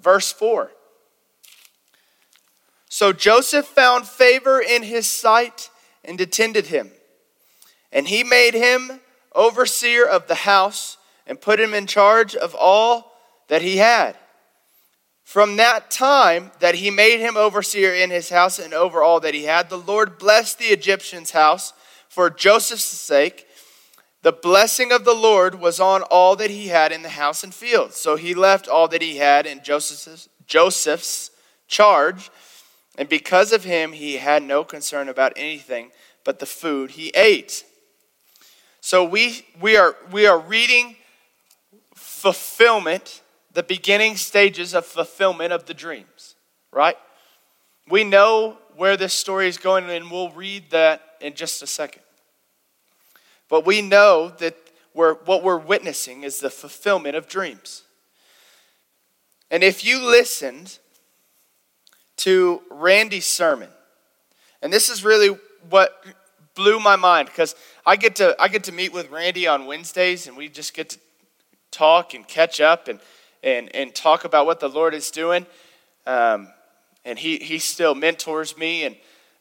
verse 0.00 0.32
4. 0.32 0.72
So 2.88 3.12
Joseph 3.12 3.66
found 3.66 4.08
favor 4.08 4.60
in 4.60 4.82
his 4.82 5.06
sight 5.06 5.70
and 6.04 6.20
attended 6.20 6.66
him. 6.66 6.90
And 7.92 8.08
he 8.08 8.24
made 8.24 8.54
him 8.54 9.00
overseer 9.34 10.06
of 10.06 10.26
the 10.26 10.34
house 10.34 10.96
and 11.26 11.40
put 11.40 11.60
him 11.60 11.74
in 11.74 11.86
charge 11.86 12.34
of 12.34 12.54
all 12.54 13.12
that 13.48 13.62
he 13.62 13.76
had. 13.76 14.16
From 15.24 15.56
that 15.56 15.90
time 15.90 16.50
that 16.58 16.74
he 16.76 16.90
made 16.90 17.20
him 17.20 17.36
overseer 17.36 17.94
in 17.94 18.10
his 18.10 18.30
house 18.30 18.58
and 18.58 18.74
over 18.74 19.02
all 19.02 19.20
that 19.20 19.34
he 19.34 19.44
had, 19.44 19.70
the 19.70 19.78
Lord 19.78 20.18
blessed 20.18 20.58
the 20.58 20.66
Egyptian's 20.66 21.30
house 21.30 21.72
for 22.08 22.30
Joseph's 22.30 22.82
sake. 22.82 23.46
The 24.22 24.32
blessing 24.32 24.90
of 24.90 25.04
the 25.04 25.14
Lord 25.14 25.60
was 25.60 25.78
on 25.78 26.02
all 26.02 26.34
that 26.36 26.50
he 26.50 26.68
had 26.68 26.90
in 26.90 27.02
the 27.02 27.10
house 27.10 27.44
and 27.44 27.54
field. 27.54 27.92
So 27.92 28.16
he 28.16 28.34
left 28.34 28.66
all 28.66 28.88
that 28.88 29.02
he 29.02 29.18
had 29.18 29.46
in 29.46 29.62
Joseph's, 29.62 30.28
Joseph's 30.46 31.30
charge, 31.68 32.30
and 32.98 33.08
because 33.08 33.52
of 33.52 33.64
him, 33.64 33.92
he 33.92 34.16
had 34.16 34.42
no 34.42 34.64
concern 34.64 35.08
about 35.08 35.32
anything 35.36 35.92
but 36.24 36.40
the 36.40 36.46
food 36.46 36.90
he 36.90 37.10
ate. 37.10 37.64
So 38.80 39.04
we, 39.04 39.44
we, 39.60 39.76
are, 39.76 39.96
we 40.10 40.26
are 40.26 40.38
reading 40.38 40.96
fulfillment, 41.94 43.22
the 43.52 43.62
beginning 43.62 44.16
stages 44.16 44.74
of 44.74 44.86
fulfillment 44.86 45.52
of 45.52 45.66
the 45.66 45.74
dreams, 45.74 46.34
right? 46.72 46.96
We 47.88 48.04
know 48.04 48.58
where 48.76 48.96
this 48.96 49.12
story 49.12 49.48
is 49.48 49.58
going, 49.58 49.90
and 49.90 50.10
we'll 50.10 50.30
read 50.30 50.70
that 50.70 51.02
in 51.20 51.34
just 51.34 51.62
a 51.62 51.66
second. 51.66 52.02
But 53.48 53.66
we 53.66 53.82
know 53.82 54.32
that 54.38 54.56
we're, 54.94 55.14
what 55.14 55.42
we're 55.42 55.58
witnessing 55.58 56.22
is 56.22 56.40
the 56.40 56.50
fulfillment 56.50 57.16
of 57.16 57.28
dreams. 57.28 57.82
And 59.50 59.62
if 59.62 59.84
you 59.84 60.00
listened 60.00 60.78
to 62.18 62.62
Randy's 62.70 63.26
sermon, 63.26 63.68
and 64.62 64.72
this 64.72 64.88
is 64.88 65.04
really 65.04 65.36
what 65.68 66.04
blew 66.60 66.78
my 66.78 66.94
mind 66.94 67.26
because 67.26 67.54
I 67.86 67.96
get 67.96 68.16
to 68.16 68.36
I 68.38 68.48
get 68.48 68.64
to 68.64 68.72
meet 68.72 68.92
with 68.92 69.10
Randy 69.10 69.46
on 69.46 69.64
Wednesdays 69.64 70.26
and 70.26 70.36
we 70.36 70.50
just 70.50 70.74
get 70.74 70.90
to 70.90 70.98
talk 71.70 72.12
and 72.12 72.28
catch 72.28 72.60
up 72.60 72.86
and 72.86 73.00
and 73.42 73.74
and 73.74 73.94
talk 73.94 74.26
about 74.26 74.44
what 74.44 74.60
the 74.60 74.68
Lord 74.68 74.92
is 74.92 75.10
doing. 75.10 75.46
Um, 76.06 76.48
and 77.02 77.18
he 77.18 77.38
he 77.38 77.58
still 77.58 77.94
mentors 77.94 78.58
me 78.58 78.84
and 78.84 78.96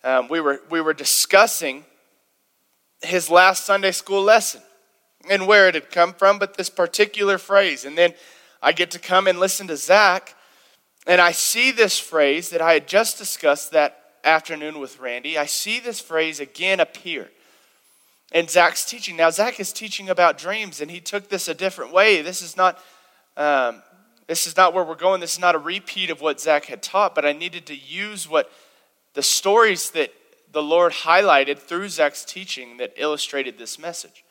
um, 0.06 0.30
we 0.30 0.40
were 0.40 0.62
we 0.70 0.80
were 0.80 0.94
discussing 0.94 1.84
his 3.02 3.30
last 3.30 3.66
Sunday 3.66 3.92
school 3.92 4.24
lesson 4.24 4.62
and 5.30 5.46
where 5.46 5.68
it 5.68 5.76
had 5.76 5.92
come 5.92 6.14
from, 6.14 6.40
but 6.40 6.56
this 6.56 6.70
particular 6.70 7.38
phrase. 7.38 7.84
And 7.84 7.98
then 7.98 8.14
I 8.62 8.72
get 8.72 8.92
to 8.92 9.00
come 9.00 9.28
and 9.28 9.42
listen 9.42 9.68
to 9.68 9.76
Zach, 9.76 10.36
and 11.06 11.20
I 11.20 11.34
see 11.34 11.72
this 11.72 12.00
phrase 12.00 12.50
that 12.52 12.62
I 12.62 12.76
had 12.76 12.88
just 12.88 13.18
discussed 13.18 13.72
that 13.72 14.09
afternoon 14.30 14.80
with 14.80 15.00
Randy. 15.00 15.38
I 15.38 15.46
see 15.46 15.80
this 15.80 16.00
phrase 16.00 16.40
again 16.40 16.80
appear 16.80 17.30
in 18.32 18.48
Zach's 18.48 18.86
teaching. 18.86 19.18
Now, 19.18 19.30
Zach 19.32 19.60
is 19.60 19.74
teaching 19.74 20.10
about 20.10 20.38
dreams, 20.38 20.80
and 20.80 20.92
he 20.92 21.00
took 21.00 21.30
this 21.30 21.48
a 21.48 21.54
different 21.54 21.92
way. 21.92 22.22
This 22.22 22.42
is 22.42 22.56
not. 22.56 22.80
Um, 23.36 23.82
this 24.28 24.46
is 24.46 24.56
not 24.56 24.76
where 24.76 24.84
we're 24.84 24.94
going. 24.94 25.22
This 25.22 25.34
is 25.34 25.40
not 25.40 25.56
a 25.56 25.58
repeat 25.58 26.12
of 26.12 26.22
what 26.22 26.40
Zach 26.40 26.66
had 26.66 26.84
taught, 26.84 27.16
but 27.16 27.26
I 27.26 27.34
needed 27.34 27.66
to 27.66 27.76
use 27.76 28.30
what 28.30 28.52
the 29.16 29.24
stories 29.24 29.90
that 29.92 30.14
the 30.52 30.62
Lord 30.62 30.92
highlighted 30.92 31.58
through 31.58 31.90
Zach's 31.90 32.24
teaching 32.24 32.78
that 32.78 32.94
illustrated 32.96 33.58
this 33.58 33.80
message. 33.80 34.24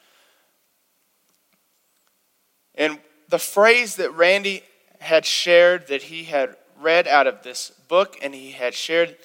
And 2.76 3.00
the 3.28 3.40
phrase 3.40 3.96
that 3.96 4.14
Randy 4.14 4.62
had 5.00 5.26
shared 5.26 5.88
that 5.88 6.02
he 6.02 6.24
had 6.24 6.56
read 6.80 7.08
out 7.08 7.26
of 7.26 7.42
this 7.42 7.72
book 7.88 8.16
and 8.22 8.32
he 8.32 8.52
had 8.52 8.74
shared, 8.74 9.16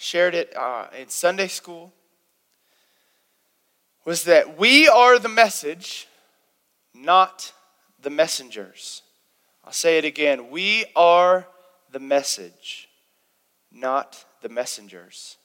shared 0.00 0.34
it 0.34 0.56
uh, 0.56 0.86
in 0.98 1.10
Sunday 1.10 1.46
school 1.46 1.92
was 4.06 4.24
that 4.24 4.58
we 4.58 4.88
are 4.88 5.18
the 5.18 5.28
message, 5.28 6.08
not 6.94 7.52
the 8.00 8.08
messengers. 8.08 9.02
I'll 9.62 9.74
say 9.74 9.98
it 9.98 10.06
again. 10.06 10.50
We 10.50 10.86
are 10.96 11.46
the 11.92 12.00
message, 12.00 12.88
not 13.70 14.24
the 14.40 14.48
messengers. 14.48 15.36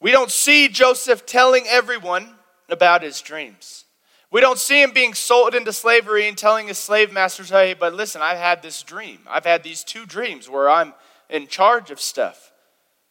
We 0.00 0.10
don't 0.10 0.32
see 0.32 0.66
Joseph 0.66 1.24
telling 1.24 1.64
everyone 1.68 2.34
about 2.68 3.02
his 3.02 3.20
dreams. 3.20 3.84
We 4.32 4.40
don't 4.40 4.58
see 4.58 4.82
him 4.82 4.90
being 4.90 5.14
sold 5.14 5.54
into 5.54 5.72
slavery 5.72 6.26
and 6.26 6.36
telling 6.36 6.66
his 6.66 6.78
slave 6.78 7.12
masters, 7.12 7.50
hey, 7.50 7.72
but 7.72 7.94
listen, 7.94 8.20
I've 8.20 8.38
had 8.38 8.62
this 8.62 8.82
dream. 8.82 9.20
I've 9.28 9.46
had 9.46 9.62
these 9.62 9.84
two 9.84 10.06
dreams 10.06 10.50
where 10.50 10.68
I'm 10.68 10.92
in 11.30 11.46
charge 11.46 11.92
of 11.92 12.00
stuff 12.00 12.50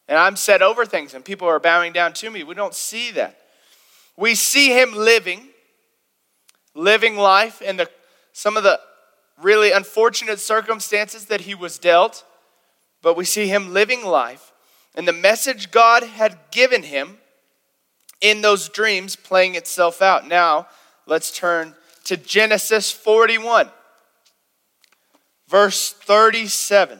and 0.07 0.17
I'm 0.17 0.35
set 0.35 0.61
over 0.61 0.85
things 0.85 1.13
and 1.13 1.25
people 1.25 1.47
are 1.47 1.59
bowing 1.59 1.93
down 1.93 2.13
to 2.13 2.29
me. 2.29 2.43
We 2.43 2.55
don't 2.55 2.73
see 2.73 3.11
that. 3.11 3.37
We 4.17 4.35
see 4.35 4.69
him 4.69 4.93
living, 4.93 5.47
living 6.73 7.17
life 7.17 7.61
in 7.61 7.77
the, 7.77 7.89
some 8.33 8.57
of 8.57 8.63
the 8.63 8.79
really 9.41 9.71
unfortunate 9.71 10.39
circumstances 10.39 11.25
that 11.25 11.41
he 11.41 11.55
was 11.55 11.77
dealt, 11.77 12.23
but 13.01 13.17
we 13.17 13.25
see 13.25 13.47
him 13.47 13.73
living 13.73 14.05
life 14.05 14.51
and 14.95 15.07
the 15.07 15.13
message 15.13 15.71
God 15.71 16.03
had 16.03 16.37
given 16.51 16.83
him 16.83 17.17
in 18.21 18.41
those 18.41 18.69
dreams 18.69 19.15
playing 19.15 19.55
itself 19.55 20.01
out. 20.01 20.27
Now, 20.27 20.67
let's 21.05 21.37
turn 21.37 21.75
to 22.05 22.15
Genesis 22.15 22.91
41, 22.91 23.69
verse 25.49 25.91
37. 25.91 26.99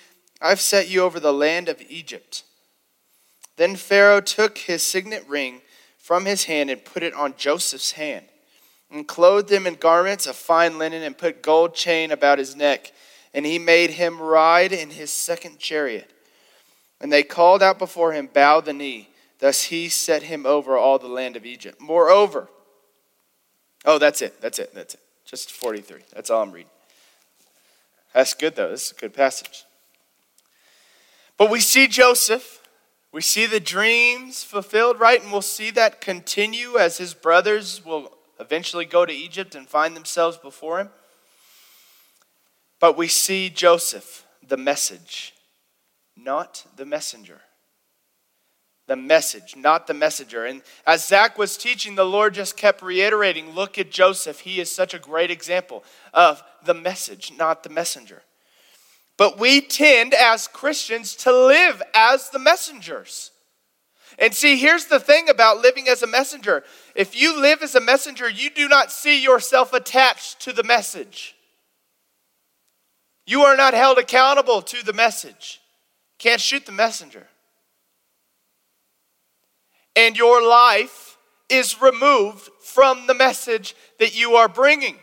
I've 0.41 0.61
set 0.61 0.89
you 0.89 1.03
over 1.03 1.19
the 1.19 1.33
land 1.33 1.69
of 1.69 1.81
Egypt. 1.87 2.43
Then 3.57 3.75
Pharaoh 3.75 4.21
took 4.21 4.57
his 4.57 4.85
signet 4.85 5.27
ring 5.27 5.61
from 5.97 6.25
his 6.25 6.45
hand 6.45 6.69
and 6.69 6.83
put 6.83 7.03
it 7.03 7.13
on 7.13 7.35
Joseph's 7.37 7.91
hand, 7.91 8.25
and 8.89 9.07
clothed 9.07 9.51
him 9.51 9.67
in 9.67 9.75
garments 9.75 10.25
of 10.25 10.35
fine 10.35 10.79
linen, 10.79 11.03
and 11.03 11.17
put 11.17 11.43
gold 11.43 11.75
chain 11.75 12.11
about 12.11 12.39
his 12.39 12.55
neck. 12.55 12.91
And 13.33 13.45
he 13.45 13.59
made 13.59 13.91
him 13.91 14.19
ride 14.19 14.73
in 14.73 14.89
his 14.89 15.11
second 15.11 15.59
chariot. 15.59 16.11
And 16.99 17.13
they 17.13 17.23
called 17.23 17.63
out 17.63 17.79
before 17.79 18.13
him, 18.13 18.27
Bow 18.33 18.61
the 18.61 18.73
knee. 18.73 19.09
Thus 19.39 19.63
he 19.63 19.89
set 19.89 20.23
him 20.23 20.45
over 20.45 20.77
all 20.77 20.99
the 20.99 21.07
land 21.07 21.35
of 21.35 21.45
Egypt. 21.45 21.79
Moreover, 21.79 22.47
oh, 23.85 23.97
that's 23.97 24.21
it. 24.21 24.39
That's 24.41 24.59
it. 24.59 24.73
That's 24.73 24.95
it. 24.95 24.99
Just 25.25 25.51
43. 25.51 26.01
That's 26.13 26.29
all 26.29 26.43
I'm 26.43 26.51
reading. 26.51 26.69
That's 28.13 28.33
good, 28.33 28.55
though. 28.55 28.69
This 28.69 28.87
is 28.87 28.91
a 28.91 28.95
good 28.95 29.13
passage. 29.13 29.63
But 31.41 31.49
we 31.49 31.59
see 31.59 31.87
Joseph. 31.87 32.61
We 33.11 33.21
see 33.21 33.47
the 33.47 33.59
dreams 33.59 34.43
fulfilled, 34.43 34.99
right? 34.99 35.19
And 35.19 35.31
we'll 35.31 35.41
see 35.41 35.71
that 35.71 35.99
continue 35.99 36.77
as 36.77 36.99
his 36.99 37.15
brothers 37.15 37.83
will 37.83 38.15
eventually 38.39 38.85
go 38.85 39.07
to 39.07 39.11
Egypt 39.11 39.55
and 39.55 39.67
find 39.67 39.95
themselves 39.95 40.37
before 40.37 40.77
him. 40.77 40.89
But 42.79 42.95
we 42.95 43.07
see 43.07 43.49
Joseph, 43.49 44.23
the 44.47 44.55
message 44.55 45.33
not 46.15 46.63
the 46.75 46.85
messenger. 46.85 47.41
The 48.85 48.95
message, 48.95 49.55
not 49.55 49.87
the 49.87 49.95
messenger. 49.95 50.45
And 50.45 50.61
as 50.85 51.07
Zach 51.07 51.39
was 51.39 51.57
teaching, 51.57 51.95
the 51.95 52.05
Lord 52.05 52.35
just 52.35 52.55
kept 52.55 52.83
reiterating 52.83 53.55
look 53.55 53.79
at 53.79 53.89
Joseph. 53.89 54.41
He 54.41 54.59
is 54.59 54.69
such 54.69 54.93
a 54.93 54.99
great 54.99 55.31
example 55.31 55.83
of 56.13 56.43
the 56.63 56.75
message, 56.75 57.33
not 57.35 57.63
the 57.63 57.69
messenger. 57.69 58.21
But 59.21 59.37
we 59.37 59.61
tend 59.61 60.15
as 60.15 60.47
Christians 60.47 61.15
to 61.17 61.31
live 61.31 61.79
as 61.93 62.31
the 62.31 62.39
messengers. 62.39 63.29
And 64.17 64.33
see, 64.33 64.57
here's 64.57 64.85
the 64.85 64.99
thing 64.99 65.29
about 65.29 65.61
living 65.61 65.87
as 65.87 66.01
a 66.01 66.07
messenger. 66.07 66.63
If 66.95 67.15
you 67.15 67.39
live 67.39 67.61
as 67.61 67.75
a 67.75 67.79
messenger, 67.79 68.27
you 68.27 68.49
do 68.49 68.67
not 68.67 68.91
see 68.91 69.21
yourself 69.21 69.73
attached 69.73 70.39
to 70.39 70.53
the 70.53 70.63
message. 70.63 71.35
You 73.27 73.43
are 73.43 73.55
not 73.55 73.75
held 73.75 73.99
accountable 73.99 74.63
to 74.63 74.83
the 74.83 74.91
message. 74.91 75.61
Can't 76.17 76.41
shoot 76.41 76.65
the 76.65 76.71
messenger. 76.71 77.27
And 79.95 80.17
your 80.17 80.41
life 80.41 81.19
is 81.47 81.79
removed 81.79 82.49
from 82.59 83.05
the 83.05 83.13
message 83.13 83.75
that 83.99 84.19
you 84.19 84.33
are 84.33 84.49
bringing. 84.49 84.97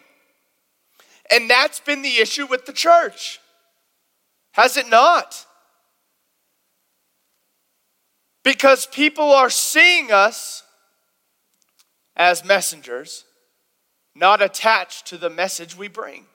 And 1.31 1.49
that's 1.49 1.79
been 1.79 2.03
the 2.03 2.17
issue 2.17 2.47
with 2.47 2.67
the 2.67 2.73
church. 2.73 3.39
Has 4.53 4.77
it 4.77 4.89
not? 4.89 5.47
Because 8.43 8.87
people 8.87 9.33
are 9.33 9.51
seeing 9.51 10.11
us 10.11 10.63
as 12.17 12.45
messengers, 12.45 13.25
not 14.15 14.43
attached 14.43 15.07
to 15.07 15.17
the 15.17 15.31
message 15.31 15.77
we 15.77 15.89
bring 15.89 16.27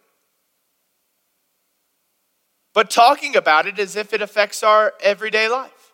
but 2.73 2.89
talking 2.89 3.35
about 3.35 3.67
it 3.67 3.79
as 3.79 3.95
if 3.95 4.13
it 4.13 4.21
affects 4.21 4.63
our 4.63 4.93
everyday 5.01 5.47
life, 5.47 5.93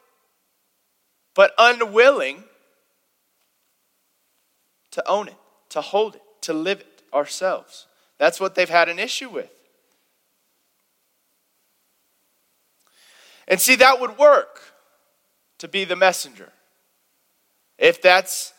but 1.35 1.51
unwilling 1.57 2.43
to 4.91 5.07
own 5.07 5.27
it, 5.27 5.35
to 5.69 5.81
hold 5.81 6.15
it, 6.15 6.21
to 6.41 6.53
live 6.53 6.79
it 6.79 7.03
ourselves. 7.13 7.85
That's 8.17 8.39
what 8.39 8.55
they've 8.55 8.69
had 8.69 8.89
an 8.89 8.97
issue 8.97 9.29
with. 9.29 9.51
And 13.49 13.59
see, 13.59 13.75
that 13.75 13.99
would 13.99 14.17
work. 14.17 14.61
to 15.59 15.67
be 15.67 15.85
the 15.85 15.95
messenger. 15.95 16.51
If 17.77 18.01
that's 18.01 18.53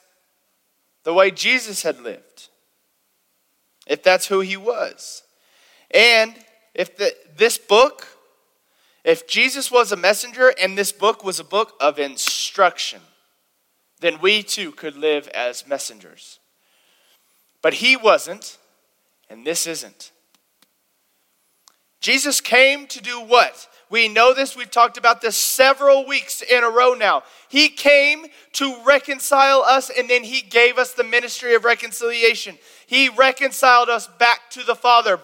the 1.02 1.12
way 1.12 1.30
Jesus 1.30 1.82
had 1.82 2.00
lived, 2.00 2.48
if 3.86 4.02
that's 4.02 4.26
who 4.26 4.40
he 4.40 4.56
was. 4.56 5.22
And 5.90 6.34
if 6.74 6.96
the, 6.96 7.14
this 7.36 7.58
book, 7.58 8.06
if 9.02 9.26
Jesus 9.26 9.70
was 9.70 9.90
a 9.90 9.96
messenger 9.96 10.52
and 10.60 10.78
this 10.78 10.92
book 10.92 11.24
was 11.24 11.40
a 11.40 11.44
book 11.44 11.72
of 11.80 11.98
instruction, 11.98 13.00
then 14.00 14.20
we 14.20 14.42
too 14.42 14.72
could 14.72 14.96
live 14.96 15.26
as 15.28 15.66
messengers. 15.66 16.38
But 17.62 17.74
he 17.74 17.96
wasn't, 17.96 18.58
and 19.28 19.46
this 19.46 19.66
isn't. 19.66 20.12
Jesus 22.00 22.40
came 22.40 22.86
to 22.86 23.02
do 23.02 23.20
what? 23.20 23.68
We 23.90 24.06
know 24.06 24.32
this. 24.32 24.56
We've 24.56 24.70
talked 24.70 24.96
about 24.96 25.20
this 25.20 25.36
several 25.36 26.06
weeks 26.06 26.42
in 26.42 26.62
a 26.62 26.70
row 26.70 26.94
now. 26.94 27.24
He 27.48 27.68
came 27.68 28.26
to 28.52 28.76
reconcile 28.84 29.62
us, 29.62 29.90
and 29.90 30.08
then 30.08 30.22
He 30.22 30.42
gave 30.42 30.78
us 30.78 30.92
the 30.92 31.02
ministry 31.02 31.54
of 31.56 31.64
reconciliation. 31.64 32.56
He 32.86 33.08
reconciled 33.08 33.88
us 33.88 34.06
back 34.06 34.48
to 34.50 34.62
the 34.62 34.76
Father. 34.76 35.18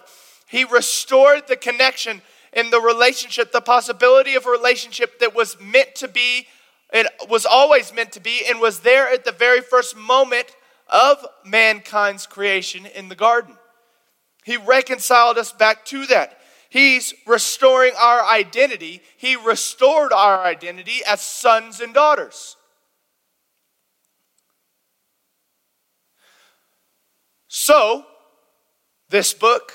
He 0.49 0.65
restored 0.65 1.47
the 1.47 1.57
connection 1.57 2.23
in 2.53 2.71
the 2.71 2.81
relationship, 2.81 3.53
the 3.53 3.61
possibility 3.61 4.35
of 4.35 4.47
a 4.47 4.51
relationship 4.51 5.21
that 5.21 5.35
was 5.35 5.61
meant 5.61 5.95
to 5.97 6.09
be, 6.09 6.47
it 6.93 7.07
was 7.29 7.47
always 7.47 7.95
meant 7.95 8.13
to 8.13 8.21
be, 8.21 8.43
and 8.49 8.61
was 8.61 8.81
there 8.81 9.09
at 9.09 9.25
the 9.25 9.33
very 9.33 9.61
first 9.61 9.97
moment 9.97 10.57
of 10.89 11.25
mankind's 11.45 12.27
creation 12.27 12.87
in 12.87 13.09
the 13.09 13.15
garden. 13.15 13.57
He 14.45 14.57
reconciled 14.57 15.39
us 15.39 15.53
back 15.53 15.85
to 15.87 16.07
that. 16.07 16.36
He's 16.69 17.15
restoring 17.27 17.93
our 17.99 18.25
identity. 18.25 19.03
He 19.17 19.37
restored 19.37 20.13
our 20.13 20.45
identity 20.45 21.01
as 21.07 21.21
sons 21.21 21.81
and 21.81 21.95
daughters. 21.95 22.57
So, 27.49 28.05
this 29.09 29.33
book 29.33 29.73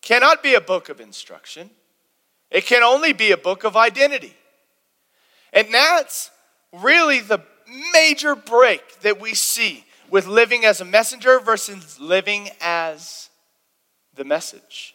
cannot 0.00 0.42
be 0.42 0.54
a 0.54 0.60
book 0.60 0.88
of 0.88 1.00
instruction, 1.00 1.70
it 2.50 2.64
can 2.64 2.82
only 2.82 3.12
be 3.12 3.32
a 3.32 3.36
book 3.36 3.64
of 3.64 3.76
identity. 3.76 4.34
And 5.52 5.72
that's 5.72 6.30
really 6.72 7.20
the 7.20 7.40
major 7.92 8.34
break 8.34 9.00
that 9.00 9.20
we 9.20 9.34
see 9.34 9.84
with 10.10 10.26
living 10.26 10.64
as 10.64 10.80
a 10.80 10.84
messenger 10.84 11.40
versus 11.40 12.00
living 12.00 12.48
as 12.60 13.28
the 14.14 14.24
message. 14.24 14.94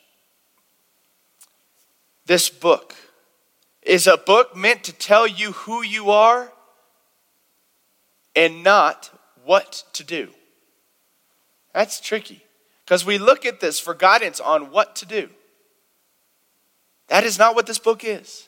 This 2.26 2.50
book 2.50 2.96
is 3.82 4.08
a 4.08 4.18
book 4.18 4.56
meant 4.56 4.84
to 4.86 4.94
tell 4.94 5.28
you 5.28 5.52
who 5.52 5.82
you 5.82 6.10
are 6.10 6.52
and 8.36 8.64
not 8.64 9.12
what 9.44 9.84
to 9.94 10.04
do. 10.04 10.30
That's 11.74 12.00
tricky 12.00 12.44
because 12.86 13.06
we 13.06 13.18
look 13.18 13.46
at 13.46 13.60
this 13.60 13.80
for 13.80 13.94
guidance 13.94 14.40
on 14.40 14.72
what 14.72 14.96
to 14.98 15.06
do. 15.06 15.30
That 17.08 17.26
is 17.26 17.38
not 17.38 17.56
what 17.56 17.68
this 17.68 17.80
book 17.80 18.04
is. 18.06 18.48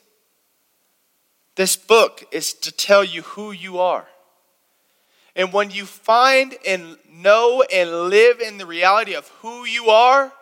This 1.56 1.76
book 1.76 2.24
is 2.32 2.54
to 2.54 2.72
tell 2.72 3.04
you 3.04 3.22
who 3.22 3.52
you 3.52 3.78
are. 3.78 4.06
And 5.34 5.52
when 5.52 5.70
you 5.70 5.84
find 5.84 6.54
and 6.66 6.96
know 7.10 7.62
and 7.70 8.08
live 8.08 8.40
in 8.40 8.56
the 8.56 8.66
reality 8.66 9.14
of 9.14 9.28
who 9.40 9.66
you 9.66 9.88
are, 9.90 10.32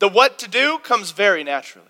the 0.00 0.08
what 0.08 0.38
to 0.40 0.48
do 0.48 0.78
comes 0.78 1.12
very 1.12 1.44
naturally 1.44 1.86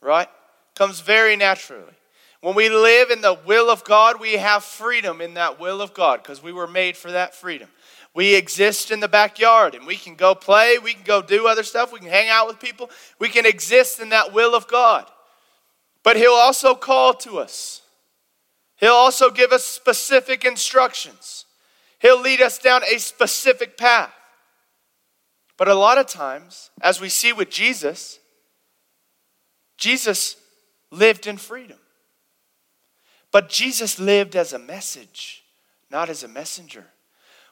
right? 0.00 0.28
Comes 0.74 1.00
very 1.00 1.36
naturally. 1.36 1.94
When 2.40 2.54
we 2.54 2.68
live 2.68 3.10
in 3.10 3.20
the 3.20 3.38
will 3.46 3.68
of 3.68 3.82
God, 3.82 4.20
we 4.20 4.34
have 4.34 4.62
freedom 4.62 5.20
in 5.20 5.34
that 5.34 5.58
will 5.58 5.82
of 5.82 5.92
God 5.92 6.22
because 6.22 6.42
we 6.42 6.52
were 6.52 6.68
made 6.68 6.96
for 6.96 7.10
that 7.10 7.34
freedom. 7.34 7.68
We 8.14 8.34
exist 8.34 8.90
in 8.90 9.00
the 9.00 9.08
backyard 9.08 9.74
and 9.74 9.86
we 9.86 9.96
can 9.96 10.14
go 10.14 10.34
play, 10.34 10.78
we 10.78 10.94
can 10.94 11.02
go 11.02 11.20
do 11.20 11.46
other 11.46 11.62
stuff, 11.62 11.92
we 11.92 11.98
can 11.98 12.08
hang 12.08 12.28
out 12.28 12.46
with 12.46 12.60
people, 12.60 12.90
we 13.18 13.28
can 13.28 13.44
exist 13.44 14.00
in 14.00 14.10
that 14.10 14.32
will 14.32 14.54
of 14.54 14.68
God. 14.68 15.06
But 16.02 16.16
He'll 16.16 16.32
also 16.32 16.74
call 16.74 17.12
to 17.14 17.38
us, 17.38 17.82
He'll 18.76 18.92
also 18.92 19.30
give 19.30 19.52
us 19.52 19.64
specific 19.64 20.44
instructions, 20.44 21.44
He'll 21.98 22.20
lead 22.20 22.40
us 22.40 22.58
down 22.58 22.82
a 22.84 22.98
specific 22.98 23.76
path. 23.76 24.12
But 25.56 25.66
a 25.68 25.74
lot 25.74 25.98
of 25.98 26.06
times, 26.06 26.70
as 26.80 27.00
we 27.00 27.08
see 27.08 27.32
with 27.32 27.50
Jesus, 27.50 28.20
Jesus 29.78 30.36
lived 30.90 31.26
in 31.26 31.38
freedom. 31.38 31.78
But 33.30 33.48
Jesus 33.48 33.98
lived 33.98 34.36
as 34.36 34.52
a 34.52 34.58
message, 34.58 35.44
not 35.90 36.08
as 36.08 36.22
a 36.22 36.28
messenger. 36.28 36.84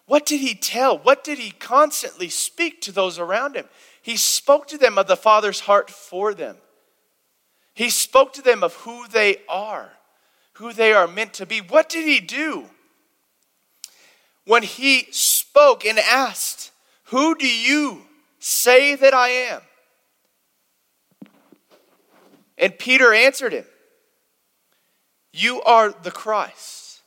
What 0.06 0.26
did 0.26 0.40
he 0.40 0.54
tell? 0.54 0.98
What 0.98 1.24
did 1.24 1.38
he 1.38 1.50
constantly 1.50 2.28
speak 2.28 2.80
to 2.82 2.92
those 2.92 3.18
around 3.18 3.56
him? 3.56 3.66
He 4.02 4.16
spoke 4.16 4.68
to 4.68 4.78
them 4.78 4.98
of 4.98 5.06
the 5.06 5.16
Father's 5.16 5.60
heart 5.60 5.90
for 5.90 6.32
them. 6.32 6.56
He 7.74 7.90
spoke 7.90 8.32
to 8.34 8.42
them 8.42 8.62
of 8.62 8.74
who 8.74 9.06
they 9.08 9.38
are, 9.48 9.90
who 10.54 10.72
they 10.72 10.92
are 10.92 11.08
meant 11.08 11.34
to 11.34 11.46
be. 11.46 11.60
What 11.60 11.88
did 11.88 12.06
he 12.06 12.20
do? 12.20 12.66
When 14.44 14.62
he 14.62 15.08
spoke 15.10 15.84
and 15.84 15.98
asked, 15.98 16.70
Who 17.06 17.34
do 17.34 17.46
you 17.46 18.02
say 18.38 18.94
that 18.94 19.12
I 19.12 19.28
am? 19.28 19.60
And 22.58 22.78
Peter 22.78 23.12
answered 23.12 23.52
him, 23.52 23.66
You 25.32 25.62
are 25.62 25.92
the 25.92 26.10
Christ, 26.10 27.02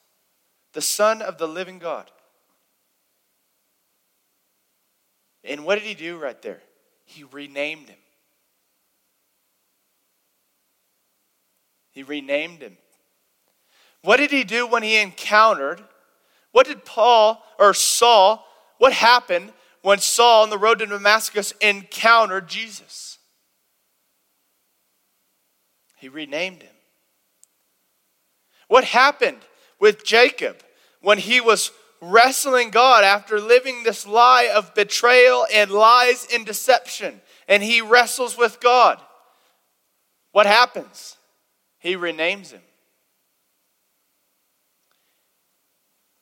the 0.73 0.81
Son 0.81 1.21
of 1.21 1.37
the 1.37 1.47
living 1.47 1.79
God. 1.79 2.09
And 5.43 5.65
what 5.65 5.75
did 5.75 5.85
he 5.85 5.93
do 5.95 6.17
right 6.17 6.39
there? 6.41 6.61
He 7.05 7.23
renamed 7.23 7.89
him. 7.89 7.97
He 11.91 12.03
renamed 12.03 12.61
him. 12.61 12.77
What 14.03 14.17
did 14.17 14.31
he 14.31 14.43
do 14.43 14.67
when 14.67 14.83
he 14.83 14.97
encountered? 14.97 15.83
What 16.51 16.67
did 16.67 16.85
Paul 16.85 17.43
or 17.57 17.73
Saul, 17.73 18.45
what 18.77 18.93
happened 18.93 19.51
when 19.81 19.99
Saul 19.99 20.43
on 20.43 20.49
the 20.49 20.57
road 20.57 20.79
to 20.79 20.85
Damascus 20.85 21.53
encountered 21.61 22.47
Jesus? 22.47 23.18
He 25.99 26.07
renamed 26.07 26.63
him. 26.63 26.71
What 28.69 28.85
happened 28.85 29.39
with 29.79 30.05
Jacob 30.05 30.63
when 31.01 31.17
he 31.17 31.41
was 31.41 31.71
wrestling 32.01 32.69
God 32.69 33.03
after 33.03 33.39
living 33.39 33.83
this 33.83 34.07
lie 34.07 34.49
of 34.53 34.73
betrayal 34.73 35.45
and 35.53 35.69
lies 35.69 36.25
and 36.33 36.45
deception? 36.45 37.19
And 37.49 37.61
he 37.61 37.81
wrestles 37.81 38.37
with 38.37 38.61
God. 38.61 39.01
What 40.31 40.45
happens? 40.45 41.17
He 41.79 41.95
renames 41.95 42.51
him. 42.51 42.61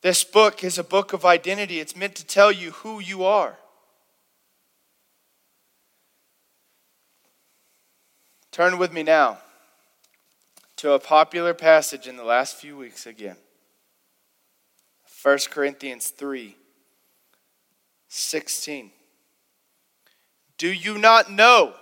This 0.02 0.24
book 0.24 0.64
is 0.64 0.80
a 0.80 0.84
book 0.84 1.14
of 1.14 1.26
identity. 1.26 1.80
It's 1.80 1.96
meant 1.96 2.16
to 2.16 2.26
tell 2.26 2.52
you 2.52 2.72
who 2.72 3.00
you 3.00 3.26
are. 3.26 3.58
Turn 8.52 8.80
with 8.80 8.92
me 8.92 9.04
now 9.04 9.38
to 10.78 10.92
a 10.92 11.00
popular 11.00 11.54
passage 11.54 12.08
in 12.08 12.16
the 12.16 12.24
last 12.24 12.56
few 12.56 12.78
weeks 12.78 13.06
again 13.06 13.36
1 15.24 15.40
Corinthians 15.50 16.10
3 16.10 16.56
16. 18.10 18.92
Do 20.58 20.72
you 20.72 20.98
not 20.98 21.32
know 21.32 21.74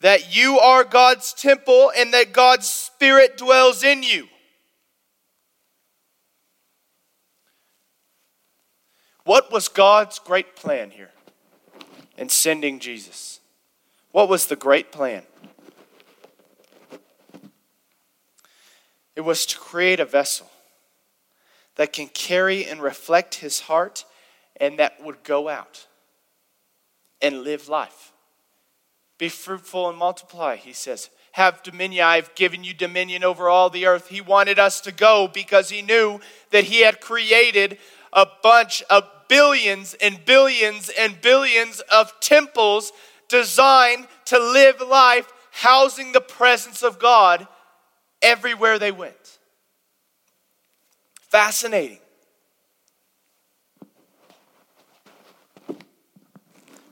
that 0.00 0.34
you 0.34 0.58
are 0.58 0.84
God's 0.84 1.32
temple 1.32 1.90
and 1.96 2.14
that 2.14 2.32
God's 2.32 2.68
Spirit 2.68 3.36
dwells 3.36 3.82
in 3.82 4.02
you? 4.02 4.28
What 9.24 9.52
was 9.52 9.68
God's 9.68 10.18
great 10.18 10.56
plan 10.56 10.90
here 10.90 11.10
in 12.16 12.28
sending 12.28 12.78
Jesus? 12.78 13.40
What 14.10 14.28
was 14.28 14.46
the 14.46 14.56
great 14.56 14.92
plan? 14.92 15.22
It 19.14 19.22
was 19.22 19.46
to 19.46 19.58
create 19.58 20.00
a 20.00 20.04
vessel 20.04 20.48
that 21.76 21.92
can 21.92 22.08
carry 22.08 22.64
and 22.64 22.82
reflect 22.82 23.36
his 23.36 23.60
heart 23.60 24.04
and 24.60 24.78
that 24.78 25.02
would 25.02 25.22
go 25.22 25.48
out 25.48 25.86
and 27.20 27.42
live 27.42 27.68
life. 27.68 28.12
Be 29.18 29.28
fruitful 29.28 29.88
and 29.88 29.98
multiply, 29.98 30.56
he 30.56 30.72
says. 30.72 31.10
Have 31.32 31.62
dominion. 31.62 32.04
I've 32.04 32.34
given 32.34 32.64
you 32.64 32.74
dominion 32.74 33.24
over 33.24 33.48
all 33.48 33.70
the 33.70 33.86
earth. 33.86 34.08
He 34.08 34.20
wanted 34.20 34.58
us 34.58 34.80
to 34.82 34.92
go 34.92 35.28
because 35.32 35.70
he 35.70 35.80
knew 35.80 36.20
that 36.50 36.64
he 36.64 36.80
had 36.80 37.00
created 37.00 37.78
a 38.12 38.26
bunch 38.42 38.82
of 38.90 39.04
billions 39.28 39.94
and 39.94 40.22
billions 40.24 40.90
and 40.98 41.20
billions 41.20 41.80
of 41.90 42.12
temples 42.20 42.92
designed 43.28 44.06
to 44.26 44.38
live 44.38 44.80
life 44.80 45.32
housing 45.52 46.12
the 46.12 46.20
presence 46.20 46.82
of 46.82 46.98
God 46.98 47.46
everywhere 48.22 48.78
they 48.78 48.92
went. 48.92 49.38
Fascinating. 51.20 51.98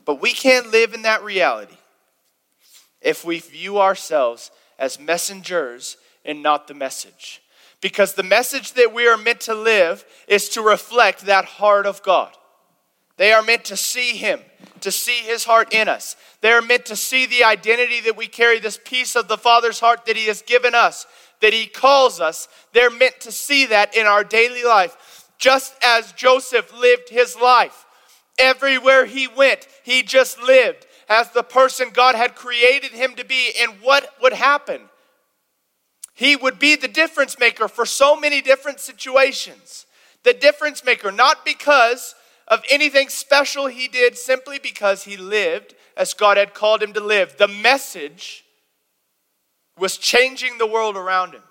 But 0.05 0.21
we 0.21 0.33
can't 0.33 0.71
live 0.71 0.93
in 0.93 1.03
that 1.03 1.23
reality 1.23 1.77
if 3.01 3.23
we 3.23 3.39
view 3.39 3.79
ourselves 3.79 4.51
as 4.77 4.99
messengers 4.99 5.97
and 6.25 6.43
not 6.43 6.67
the 6.67 6.73
message. 6.73 7.41
Because 7.81 8.13
the 8.13 8.23
message 8.23 8.73
that 8.73 8.93
we 8.93 9.07
are 9.07 9.17
meant 9.17 9.41
to 9.41 9.55
live 9.55 10.05
is 10.27 10.49
to 10.49 10.61
reflect 10.61 11.21
that 11.21 11.45
heart 11.45 11.85
of 11.85 12.03
God. 12.03 12.31
They 13.21 13.33
are 13.33 13.43
meant 13.43 13.65
to 13.65 13.77
see 13.77 14.17
Him, 14.17 14.39
to 14.79 14.91
see 14.91 15.19
His 15.19 15.43
heart 15.43 15.71
in 15.75 15.87
us. 15.87 16.15
They 16.41 16.51
are 16.53 16.61
meant 16.63 16.87
to 16.87 16.95
see 16.95 17.27
the 17.27 17.43
identity 17.43 17.99
that 18.01 18.17
we 18.17 18.25
carry, 18.25 18.57
this 18.57 18.79
piece 18.83 19.15
of 19.15 19.27
the 19.27 19.37
Father's 19.37 19.79
heart 19.79 20.07
that 20.07 20.17
He 20.17 20.25
has 20.25 20.41
given 20.41 20.73
us, 20.73 21.05
that 21.39 21.53
He 21.53 21.67
calls 21.67 22.19
us. 22.19 22.47
They're 22.73 22.89
meant 22.89 23.19
to 23.19 23.31
see 23.31 23.67
that 23.67 23.95
in 23.95 24.07
our 24.07 24.23
daily 24.23 24.63
life, 24.63 25.29
just 25.37 25.75
as 25.85 26.13
Joseph 26.13 26.75
lived 26.75 27.09
his 27.09 27.35
life. 27.39 27.85
Everywhere 28.39 29.05
he 29.05 29.27
went, 29.27 29.67
he 29.83 30.01
just 30.01 30.41
lived 30.41 30.87
as 31.07 31.29
the 31.29 31.43
person 31.43 31.91
God 31.93 32.15
had 32.15 32.33
created 32.33 32.89
him 32.89 33.13
to 33.17 33.23
be. 33.23 33.51
And 33.61 33.73
what 33.83 34.15
would 34.19 34.33
happen? 34.33 34.81
He 36.15 36.35
would 36.35 36.57
be 36.57 36.75
the 36.75 36.87
difference 36.87 37.37
maker 37.37 37.67
for 37.67 37.85
so 37.85 38.15
many 38.15 38.41
different 38.41 38.79
situations. 38.79 39.85
The 40.23 40.33
difference 40.33 40.83
maker, 40.83 41.11
not 41.11 41.45
because 41.45 42.15
of 42.51 42.61
anything 42.69 43.07
special 43.07 43.67
he 43.67 43.87
did, 43.87 44.17
simply 44.17 44.59
because 44.59 45.05
he 45.05 45.15
lived 45.15 45.73
as 45.95 46.13
God 46.13 46.35
had 46.35 46.53
called 46.53 46.83
him 46.83 46.91
to 46.93 46.99
live. 46.99 47.37
The 47.37 47.47
message 47.47 48.43
was 49.79 49.97
changing 49.97 50.57
the 50.57 50.67
world 50.67 50.97
around 50.97 51.33
him, 51.33 51.43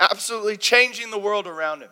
absolutely 0.00 0.56
changing 0.56 1.12
the 1.12 1.18
world 1.18 1.46
around 1.46 1.82
him. 1.82 1.90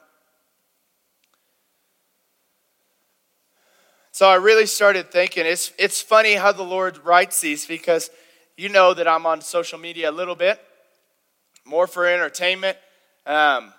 So 4.11 4.29
I 4.29 4.35
really 4.35 4.67
started 4.67 5.13
thinking 5.13 5.47
it's, 5.47 5.73
it's 5.79 6.01
funny 6.01 6.35
how 6.35 6.51
the 6.51 6.63
Lord 6.65 6.99
writes 7.05 7.41
these 7.41 7.67
because 7.67 8.11
you 8.57 8.69
know 8.69 8.95
that 8.95 9.07
I'm 9.07 9.27
on 9.27 9.41
social 9.41 9.79
media 9.79 10.11
a 10.11 10.13
little 10.13 10.37
bit, 10.37 10.61
more 11.65 11.87
for 11.87 12.07
entertainment. 12.07 12.77
Um, 13.27 13.73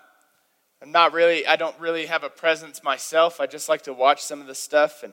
I'm 0.86 0.92
not 0.92 1.12
really, 1.12 1.44
I 1.44 1.56
don't 1.56 1.76
really 1.80 2.06
have 2.06 2.22
a 2.22 2.28
presence 2.28 2.84
myself. 2.84 3.40
I 3.40 3.46
just 3.46 3.68
like 3.68 3.82
to 3.82 3.92
watch 3.92 4.22
some 4.22 4.40
of 4.40 4.46
the 4.46 4.54
stuff 4.54 5.02
and, 5.02 5.12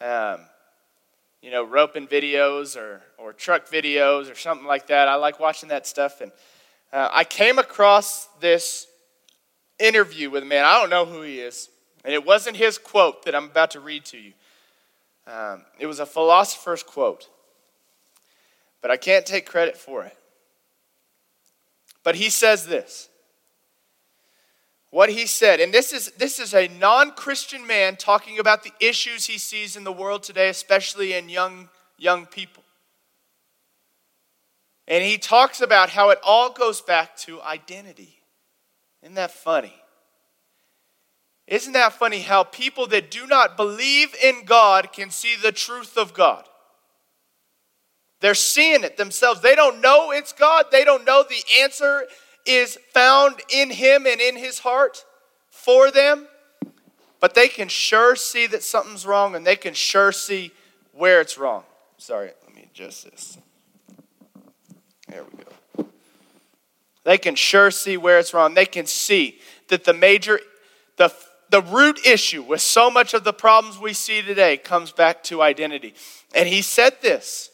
um, 0.00 0.46
you 1.42 1.50
know, 1.50 1.64
roping 1.64 2.06
videos 2.06 2.76
or, 2.76 3.02
or 3.18 3.32
truck 3.32 3.68
videos 3.68 4.30
or 4.30 4.36
something 4.36 4.64
like 4.64 4.86
that. 4.86 5.08
I 5.08 5.16
like 5.16 5.40
watching 5.40 5.70
that 5.70 5.88
stuff. 5.88 6.20
And 6.20 6.30
uh, 6.92 7.08
I 7.12 7.24
came 7.24 7.58
across 7.58 8.28
this 8.38 8.86
interview 9.80 10.30
with 10.30 10.44
a 10.44 10.46
man. 10.46 10.64
I 10.64 10.78
don't 10.78 10.88
know 10.88 11.04
who 11.04 11.22
he 11.22 11.40
is. 11.40 11.68
And 12.04 12.14
it 12.14 12.24
wasn't 12.24 12.56
his 12.56 12.78
quote 12.78 13.24
that 13.24 13.34
I'm 13.34 13.46
about 13.46 13.72
to 13.72 13.80
read 13.80 14.04
to 14.04 14.18
you. 14.18 14.34
Um, 15.26 15.64
it 15.80 15.86
was 15.86 15.98
a 15.98 16.06
philosopher's 16.06 16.84
quote, 16.84 17.28
but 18.80 18.92
I 18.92 18.96
can't 18.96 19.26
take 19.26 19.46
credit 19.46 19.76
for 19.76 20.04
it. 20.04 20.16
But 22.04 22.14
he 22.14 22.30
says 22.30 22.66
this. 22.66 23.08
What 24.90 25.10
he 25.10 25.26
said, 25.26 25.60
and 25.60 25.72
this 25.72 25.92
is, 25.92 26.10
this 26.12 26.38
is 26.38 26.54
a 26.54 26.68
non 26.68 27.10
Christian 27.10 27.66
man 27.66 27.96
talking 27.96 28.38
about 28.38 28.62
the 28.64 28.72
issues 28.80 29.26
he 29.26 29.36
sees 29.36 29.76
in 29.76 29.84
the 29.84 29.92
world 29.92 30.22
today, 30.22 30.48
especially 30.48 31.12
in 31.12 31.28
young, 31.28 31.68
young 31.98 32.24
people. 32.24 32.62
And 34.86 35.04
he 35.04 35.18
talks 35.18 35.60
about 35.60 35.90
how 35.90 36.08
it 36.08 36.18
all 36.22 36.50
goes 36.50 36.80
back 36.80 37.16
to 37.18 37.42
identity. 37.42 38.16
Isn't 39.02 39.16
that 39.16 39.30
funny? 39.30 39.74
Isn't 41.46 41.74
that 41.74 41.92
funny 41.92 42.20
how 42.20 42.44
people 42.44 42.86
that 42.88 43.10
do 43.10 43.26
not 43.26 43.56
believe 43.56 44.14
in 44.22 44.44
God 44.44 44.92
can 44.92 45.10
see 45.10 45.36
the 45.36 45.52
truth 45.52 45.98
of 45.98 46.14
God? 46.14 46.44
They're 48.20 48.34
seeing 48.34 48.84
it 48.84 48.96
themselves. 48.96 49.40
They 49.42 49.54
don't 49.54 49.80
know 49.80 50.10
it's 50.10 50.32
God. 50.32 50.66
They 50.72 50.84
don't 50.84 51.04
know 51.04 51.22
the 51.28 51.62
answer 51.62 52.06
is 52.48 52.78
found 52.92 53.36
in 53.52 53.70
Him 53.70 54.06
and 54.06 54.20
in 54.20 54.36
His 54.36 54.60
heart 54.60 55.04
for 55.50 55.90
them. 55.90 56.26
But 57.20 57.34
they 57.34 57.48
can 57.48 57.68
sure 57.68 58.16
see 58.16 58.46
that 58.48 58.62
something's 58.62 59.04
wrong 59.04 59.34
and 59.34 59.46
they 59.46 59.56
can 59.56 59.74
sure 59.74 60.12
see 60.12 60.52
where 60.92 61.20
it's 61.20 61.36
wrong. 61.36 61.64
Sorry, 61.96 62.30
let 62.44 62.54
me 62.54 62.68
adjust 62.70 63.10
this. 63.10 63.38
There 65.08 65.24
we 65.24 65.44
go. 65.44 65.88
They 67.04 67.18
can 67.18 67.34
sure 67.34 67.70
see 67.70 67.96
where 67.96 68.18
it's 68.18 68.32
wrong. 68.34 68.54
They 68.54 68.66
can 68.66 68.86
see 68.86 69.40
that 69.68 69.84
the 69.84 69.94
major, 69.94 70.40
the 70.96 71.12
the 71.50 71.62
root 71.62 72.04
issue 72.06 72.42
with 72.42 72.60
so 72.60 72.90
much 72.90 73.14
of 73.14 73.24
the 73.24 73.32
problems 73.32 73.78
we 73.78 73.92
see 73.92 74.22
today 74.22 74.56
comes 74.56 74.92
back 74.92 75.22
to 75.24 75.42
identity. 75.42 75.94
And 76.34 76.48
he 76.48 76.62
said 76.62 77.00
this. 77.00 77.50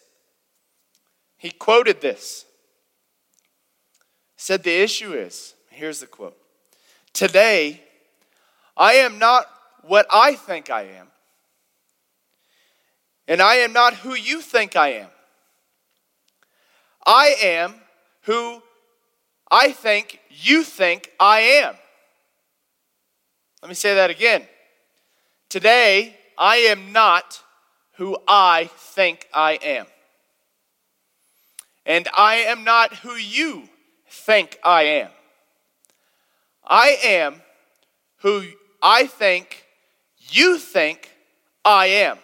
He 1.36 1.50
quoted 1.50 2.00
this. 2.00 2.44
Said 4.44 4.62
the 4.62 4.82
issue 4.82 5.14
is, 5.14 5.54
here's 5.70 6.00
the 6.00 6.06
quote. 6.06 6.36
Today, 7.14 7.80
I 8.76 8.92
am 8.96 9.18
not 9.18 9.46
what 9.84 10.06
I 10.12 10.34
think 10.34 10.68
I 10.68 10.82
am. 10.82 11.06
And 13.26 13.40
I 13.40 13.54
am 13.54 13.72
not 13.72 13.94
who 13.94 14.12
you 14.12 14.42
think 14.42 14.76
I 14.76 14.88
am. 14.88 15.08
I 17.06 17.36
am 17.42 17.74
who 18.24 18.62
I 19.50 19.72
think 19.72 20.20
you 20.28 20.62
think 20.62 21.10
I 21.18 21.40
am. 21.40 21.74
Let 23.62 23.70
me 23.70 23.74
say 23.74 23.94
that 23.94 24.10
again. 24.10 24.42
Today, 25.48 26.18
I 26.36 26.56
am 26.56 26.92
not 26.92 27.40
who 27.92 28.18
I 28.28 28.68
think 28.76 29.26
I 29.32 29.52
am. 29.62 29.86
And 31.86 32.08
I 32.14 32.34
am 32.34 32.62
not 32.62 32.96
who 32.96 33.14
you 33.14 33.70
think 34.14 34.58
I 34.64 34.82
am. 34.84 35.10
I 36.66 36.96
am 37.04 37.42
who 38.18 38.44
I 38.82 39.06
think 39.06 39.64
you 40.30 40.58
think 40.58 41.10
I 41.64 41.86
am. 41.86 42.18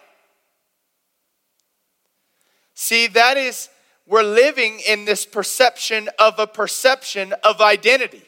See, 2.73 3.07
that 3.07 3.37
is, 3.37 3.69
we're 4.07 4.23
living 4.23 4.79
in 4.87 5.05
this 5.05 5.25
perception 5.25 6.09
of 6.17 6.39
a 6.39 6.47
perception 6.47 7.33
of 7.43 7.61
identity. 7.61 8.23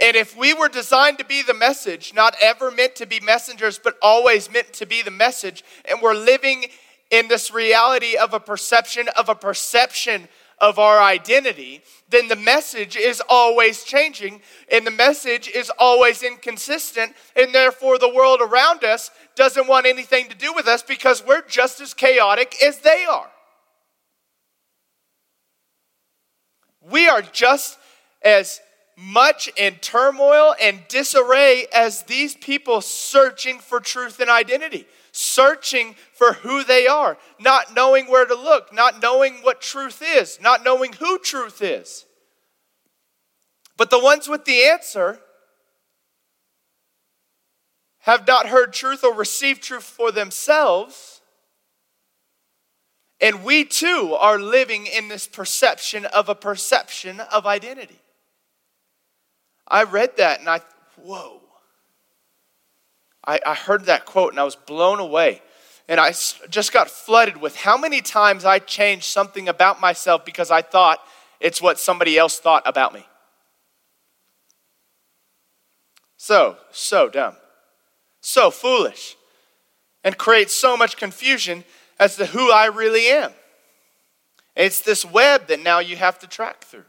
And 0.00 0.16
if 0.16 0.36
we 0.36 0.52
were 0.52 0.68
designed 0.68 1.18
to 1.18 1.24
be 1.24 1.42
the 1.42 1.54
message, 1.54 2.12
not 2.14 2.34
ever 2.42 2.70
meant 2.70 2.96
to 2.96 3.06
be 3.06 3.20
messengers, 3.20 3.78
but 3.78 3.96
always 4.02 4.50
meant 4.50 4.72
to 4.74 4.86
be 4.86 5.02
the 5.02 5.10
message, 5.10 5.64
and 5.84 6.02
we're 6.02 6.14
living 6.14 6.66
in 7.10 7.28
this 7.28 7.50
reality 7.52 8.16
of 8.16 8.34
a 8.34 8.40
perception 8.40 9.08
of 9.16 9.28
a 9.28 9.34
perception 9.34 10.28
of 10.58 10.78
our 10.78 11.00
identity, 11.00 11.82
then 12.08 12.28
the 12.28 12.36
message 12.36 12.96
is 12.96 13.22
always 13.28 13.84
changing 13.84 14.40
and 14.70 14.86
the 14.86 14.90
message 14.90 15.48
is 15.48 15.70
always 15.78 16.22
inconsistent, 16.22 17.12
and 17.36 17.54
therefore 17.54 17.98
the 17.98 18.12
world 18.12 18.40
around 18.40 18.84
us 18.84 19.10
doesn't 19.34 19.66
want 19.66 19.86
anything 19.86 20.28
to 20.28 20.36
do 20.36 20.52
with 20.54 20.66
us 20.66 20.82
because 20.82 21.24
we're 21.26 21.42
just 21.42 21.80
as 21.80 21.94
chaotic 21.94 22.54
as 22.62 22.78
they 22.78 23.04
are. 23.04 23.30
We 26.80 27.08
are 27.08 27.22
just 27.22 27.78
as 28.22 28.60
much 28.96 29.48
in 29.56 29.74
turmoil 29.76 30.54
and 30.60 30.80
disarray 30.88 31.66
as 31.72 32.02
these 32.04 32.34
people 32.36 32.80
searching 32.80 33.58
for 33.58 33.80
truth 33.80 34.20
and 34.20 34.30
identity, 34.30 34.86
searching 35.16 35.94
for 36.12 36.32
who 36.32 36.64
they 36.64 36.88
are, 36.88 37.16
not 37.38 37.72
knowing 37.72 38.06
where 38.06 38.26
to 38.26 38.34
look, 38.34 38.72
not 38.74 39.00
knowing 39.00 39.36
what 39.42 39.60
truth 39.60 40.02
is, 40.04 40.40
not 40.42 40.64
knowing 40.64 40.92
who 40.94 41.20
truth 41.20 41.62
is. 41.62 42.04
But 43.76 43.90
the 43.90 44.00
ones 44.00 44.26
with 44.26 44.44
the 44.44 44.64
answer 44.64 45.20
have 48.00 48.26
not 48.26 48.48
heard 48.48 48.72
truth 48.72 49.04
or 49.04 49.14
received 49.14 49.62
truth 49.62 49.84
for 49.84 50.10
themselves. 50.10 51.20
And 53.20 53.44
we 53.44 53.64
too 53.64 54.16
are 54.18 54.38
living 54.40 54.86
in 54.86 55.06
this 55.06 55.28
perception 55.28 56.06
of 56.06 56.28
a 56.28 56.34
perception 56.34 57.20
of 57.20 57.46
identity. 57.46 58.00
I 59.68 59.84
read 59.84 60.16
that 60.16 60.40
and 60.40 60.48
I, 60.48 60.60
whoa. 60.96 61.43
I, 63.26 63.40
I 63.44 63.54
heard 63.54 63.86
that 63.86 64.04
quote 64.04 64.32
and 64.32 64.40
I 64.40 64.44
was 64.44 64.56
blown 64.56 65.00
away. 65.00 65.42
And 65.88 66.00
I 66.00 66.12
just 66.48 66.72
got 66.72 66.88
flooded 66.88 67.36
with 67.36 67.56
how 67.56 67.76
many 67.76 68.00
times 68.00 68.44
I 68.44 68.58
changed 68.58 69.04
something 69.04 69.48
about 69.48 69.80
myself 69.80 70.24
because 70.24 70.50
I 70.50 70.62
thought 70.62 70.98
it's 71.40 71.60
what 71.60 71.78
somebody 71.78 72.16
else 72.16 72.38
thought 72.38 72.62
about 72.64 72.94
me. 72.94 73.06
So, 76.16 76.56
so 76.70 77.08
dumb. 77.08 77.36
So 78.20 78.50
foolish. 78.50 79.16
And 80.02 80.16
creates 80.16 80.54
so 80.54 80.76
much 80.76 80.96
confusion 80.96 81.64
as 81.98 82.16
to 82.16 82.26
who 82.26 82.50
I 82.50 82.66
really 82.66 83.06
am. 83.08 83.32
It's 84.56 84.80
this 84.80 85.04
web 85.04 85.48
that 85.48 85.62
now 85.62 85.80
you 85.80 85.96
have 85.96 86.18
to 86.20 86.26
track 86.26 86.64
through 86.64 86.84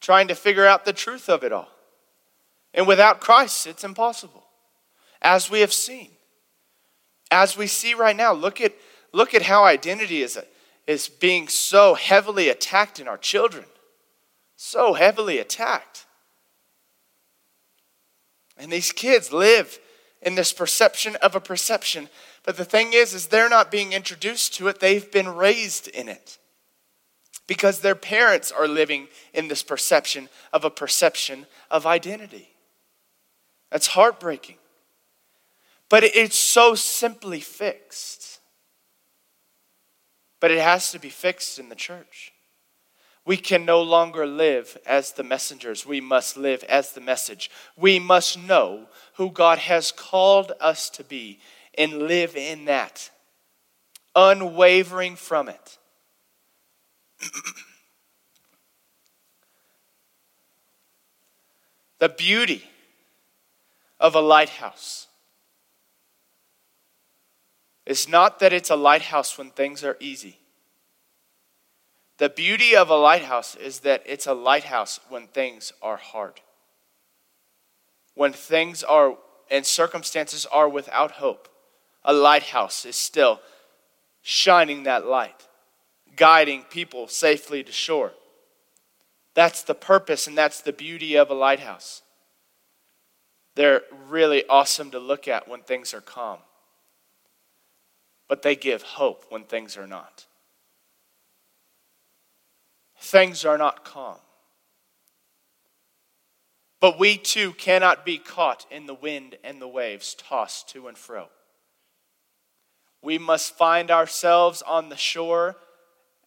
trying 0.00 0.28
to 0.28 0.34
figure 0.34 0.64
out 0.64 0.84
the 0.84 0.92
truth 0.92 1.28
of 1.28 1.42
it 1.42 1.52
all. 1.52 1.68
And 2.72 2.86
without 2.86 3.20
Christ, 3.20 3.66
it's 3.66 3.82
impossible, 3.82 4.44
as 5.22 5.50
we 5.50 5.60
have 5.60 5.72
seen. 5.72 6.10
As 7.30 7.56
we 7.56 7.66
see 7.66 7.94
right 7.94 8.16
now, 8.16 8.32
look 8.32 8.60
at, 8.60 8.74
look 9.12 9.34
at 9.34 9.42
how 9.42 9.64
identity 9.64 10.22
is, 10.22 10.38
is 10.86 11.08
being 11.08 11.48
so 11.48 11.94
heavily 11.94 12.48
attacked 12.48 13.00
in 13.00 13.08
our 13.08 13.18
children. 13.18 13.64
So 14.56 14.94
heavily 14.94 15.38
attacked. 15.38 16.06
And 18.56 18.72
these 18.72 18.92
kids 18.92 19.32
live 19.32 19.78
in 20.22 20.34
this 20.34 20.52
perception 20.52 21.16
of 21.16 21.34
a 21.34 21.40
perception. 21.40 22.08
But 22.44 22.56
the 22.56 22.64
thing 22.64 22.92
is, 22.92 23.12
is 23.12 23.26
they're 23.26 23.48
not 23.48 23.70
being 23.70 23.92
introduced 23.92 24.54
to 24.54 24.68
it. 24.68 24.80
They've 24.80 25.10
been 25.10 25.28
raised 25.28 25.88
in 25.88 26.08
it. 26.08 26.38
Because 27.46 27.80
their 27.80 27.94
parents 27.94 28.50
are 28.50 28.66
living 28.66 29.08
in 29.32 29.48
this 29.48 29.62
perception 29.62 30.28
of 30.52 30.64
a 30.64 30.70
perception 30.70 31.46
of 31.70 31.86
identity. 31.86 32.48
That's 33.70 33.88
heartbreaking. 33.88 34.56
But 35.88 36.04
it's 36.04 36.36
so 36.36 36.74
simply 36.74 37.40
fixed. 37.40 38.40
But 40.40 40.50
it 40.50 40.60
has 40.60 40.92
to 40.92 40.98
be 40.98 41.10
fixed 41.10 41.58
in 41.58 41.68
the 41.68 41.74
church. 41.74 42.32
We 43.24 43.36
can 43.36 43.64
no 43.64 43.82
longer 43.82 44.26
live 44.26 44.78
as 44.86 45.12
the 45.12 45.24
messengers. 45.24 45.84
We 45.84 46.00
must 46.00 46.36
live 46.36 46.62
as 46.64 46.92
the 46.92 47.00
message. 47.00 47.50
We 47.76 47.98
must 47.98 48.38
know 48.38 48.86
who 49.14 49.30
God 49.30 49.58
has 49.58 49.90
called 49.90 50.52
us 50.60 50.88
to 50.90 51.02
be 51.02 51.40
and 51.76 52.02
live 52.04 52.36
in 52.36 52.66
that, 52.66 53.10
unwavering 54.14 55.16
from 55.16 55.48
it. 55.48 55.78
the 61.98 62.08
beauty 62.08 62.62
of 63.98 64.14
a 64.14 64.20
lighthouse 64.20 65.05
is 67.86 68.08
not 68.08 68.40
that 68.40 68.52
it's 68.52 68.70
a 68.70 68.76
lighthouse 68.76 69.38
when 69.38 69.50
things 69.50 69.84
are 69.84 69.96
easy. 70.00 70.40
The 72.18 72.28
beauty 72.28 72.74
of 72.74 72.90
a 72.90 72.96
lighthouse 72.96 73.54
is 73.54 73.80
that 73.80 74.02
it's 74.06 74.26
a 74.26 74.34
lighthouse 74.34 75.00
when 75.08 75.28
things 75.28 75.72
are 75.80 75.96
hard. 75.96 76.40
When 78.14 78.32
things 78.32 78.82
are 78.82 79.16
and 79.50 79.64
circumstances 79.64 80.46
are 80.46 80.68
without 80.68 81.12
hope, 81.12 81.48
a 82.04 82.12
lighthouse 82.12 82.84
is 82.84 82.96
still 82.96 83.40
shining 84.22 84.82
that 84.84 85.06
light, 85.06 85.46
guiding 86.16 86.62
people 86.62 87.06
safely 87.06 87.62
to 87.62 87.70
shore. 87.70 88.12
That's 89.34 89.62
the 89.62 89.74
purpose 89.74 90.26
and 90.26 90.36
that's 90.36 90.60
the 90.60 90.72
beauty 90.72 91.14
of 91.16 91.30
a 91.30 91.34
lighthouse. 91.34 92.02
They're 93.54 93.82
really 94.08 94.44
awesome 94.48 94.90
to 94.90 94.98
look 94.98 95.28
at 95.28 95.46
when 95.46 95.60
things 95.60 95.94
are 95.94 96.00
calm, 96.00 96.38
but 98.28 98.42
they 98.42 98.56
give 98.56 98.82
hope 98.82 99.24
when 99.28 99.44
things 99.44 99.76
are 99.76 99.86
not 99.86 100.26
things 103.06 103.44
are 103.44 103.58
not 103.58 103.84
calm. 103.84 104.18
But 106.80 106.98
we 106.98 107.16
too 107.16 107.52
cannot 107.52 108.04
be 108.04 108.18
caught 108.18 108.66
in 108.70 108.86
the 108.86 108.94
wind 108.94 109.36
and 109.42 109.60
the 109.60 109.68
waves, 109.68 110.14
tossed 110.14 110.68
to 110.70 110.88
and 110.88 110.98
fro. 110.98 111.28
We 113.02 113.18
must 113.18 113.56
find 113.56 113.90
ourselves 113.90 114.62
on 114.62 114.88
the 114.88 114.96
shore 114.96 115.56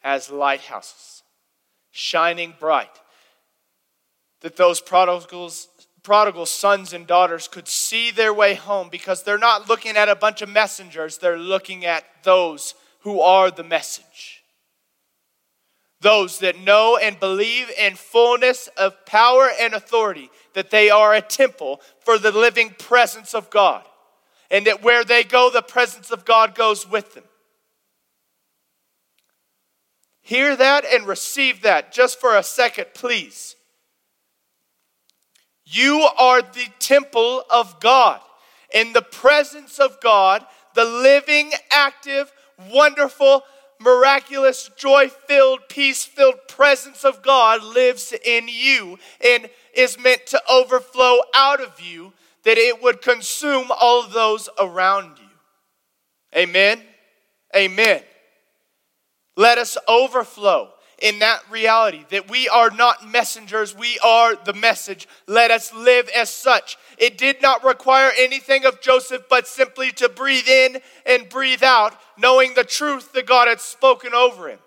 as 0.04 0.32
lighthouses, 0.32 1.24
shining 1.92 2.56
bright, 2.60 3.00
that 4.42 4.56
those 4.56 4.82
prodigals, 4.82 5.68
prodigal 6.10 6.48
sons 6.48 6.92
and 6.92 7.06
daughters 7.06 7.48
could 7.48 7.68
see 7.68 8.10
their 8.10 8.34
way 8.34 8.56
home 8.56 8.90
because 8.90 9.22
they're 9.22 9.38
not 9.38 9.70
looking 9.70 9.96
at 9.96 10.10
a 10.10 10.16
bunch 10.16 10.42
of 10.42 10.50
messengers, 10.50 11.20
they're 11.20 11.38
looking 11.38 11.86
at 11.86 12.04
those 12.24 12.74
who 13.02 13.22
are 13.22 13.52
the 13.52 13.64
message 13.64 14.44
those 16.02 16.40
that 16.40 16.58
know 16.58 16.98
and 16.98 17.20
believe 17.20 17.70
in 17.78 17.94
fullness 17.94 18.70
of 18.78 19.06
power 19.06 19.50
and 19.60 19.74
authority, 19.74 20.32
that 20.54 20.72
they 20.72 20.90
are 20.90 21.14
a 21.14 21.22
temple 21.22 21.80
for 22.00 22.18
the 22.18 22.32
living 22.32 22.74
presence 22.80 23.36
of 23.36 23.50
God, 23.50 23.84
and 24.50 24.66
that 24.66 24.82
where 24.82 25.04
they 25.04 25.24
go, 25.24 25.52
the 25.52 25.62
presence 25.62 26.10
of 26.10 26.26
God 26.26 26.56
goes 26.56 26.90
with 26.90 27.14
them. 27.14 27.26
Hear 30.22 30.56
that 30.56 30.86
and 30.86 31.06
receive 31.06 31.62
that 31.64 31.92
just 31.92 32.20
for 32.20 32.36
a 32.36 32.44
second, 32.44 32.86
please. 32.96 33.58
You 35.72 36.08
are 36.18 36.42
the 36.42 36.68
temple 36.80 37.44
of 37.50 37.80
God. 37.80 38.22
In 38.74 38.94
the 38.94 39.04
presence 39.04 39.78
of 39.78 40.00
God, 40.02 40.44
the 40.74 40.86
living, 40.86 41.52
active, 41.70 42.32
wonderful, 42.72 43.44
miraculous, 43.80 44.72
joy 44.76 45.10
filled, 45.10 45.60
peace 45.70 46.04
filled 46.04 46.48
presence 46.48 47.06
of 47.06 47.22
God 47.22 47.64
lives 47.64 48.14
in 48.26 48.48
you 48.48 48.98
and 49.24 49.48
is 49.76 50.00
meant 50.00 50.26
to 50.28 50.42
overflow 50.52 51.20
out 51.36 51.62
of 51.62 51.80
you 51.80 52.14
that 52.44 52.58
it 52.58 52.82
would 52.82 53.02
consume 53.02 53.68
all 53.70 54.08
those 54.08 54.50
around 54.60 55.20
you. 55.20 56.40
Amen. 56.40 56.82
Amen. 57.56 58.02
Let 59.36 59.58
us 59.60 59.78
overflow 59.88 60.72
in 61.02 61.20
that 61.20 61.42
reality 61.50 62.06
that 62.10 62.30
we 62.30 62.50
are 62.50 62.70
not 62.70 63.08
messengers, 63.08 63.76
we 63.76 63.98
are 64.04 64.36
the 64.36 64.54
message. 64.54 65.08
Let 65.28 65.52
us 65.52 65.74
live 65.74 66.10
as 66.10 66.30
such. 66.30 66.78
It 66.98 67.18
did 67.18 67.42
not 67.42 67.64
require 67.64 68.12
anything 68.18 68.66
of 68.66 68.82
Joseph 68.82 69.24
but 69.30 69.48
simply 69.48 69.92
to 69.94 70.10
breathe 70.10 70.48
in 70.48 70.80
and 71.06 71.30
breathe 71.30 71.64
out, 71.64 72.00
knowing 72.18 72.54
the 72.54 72.64
truth 72.64 73.14
that 73.14 73.26
God 73.26 73.48
had 73.48 73.62
spoken 73.62 74.14
over 74.14 74.50
him. 74.50 74.60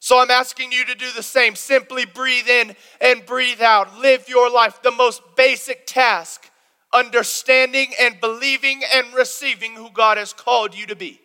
So 0.00 0.18
I'm 0.18 0.30
asking 0.30 0.70
you 0.70 0.84
to 0.84 0.94
do 0.94 1.10
the 1.16 1.22
same. 1.22 1.54
Simply 1.54 2.04
breathe 2.04 2.46
in 2.46 2.76
and 3.00 3.24
breathe 3.24 3.62
out. 3.62 3.98
Live 3.98 4.28
your 4.28 4.50
life, 4.50 4.82
the 4.82 4.90
most 4.90 5.22
basic 5.34 5.86
task, 5.86 6.50
understanding 6.92 7.92
and 7.98 8.20
believing 8.20 8.82
and 8.92 9.14
receiving 9.14 9.72
who 9.72 9.90
God 9.90 10.18
has 10.18 10.34
called 10.34 10.76
you 10.76 10.84
to 10.88 10.94
be. 10.94 11.22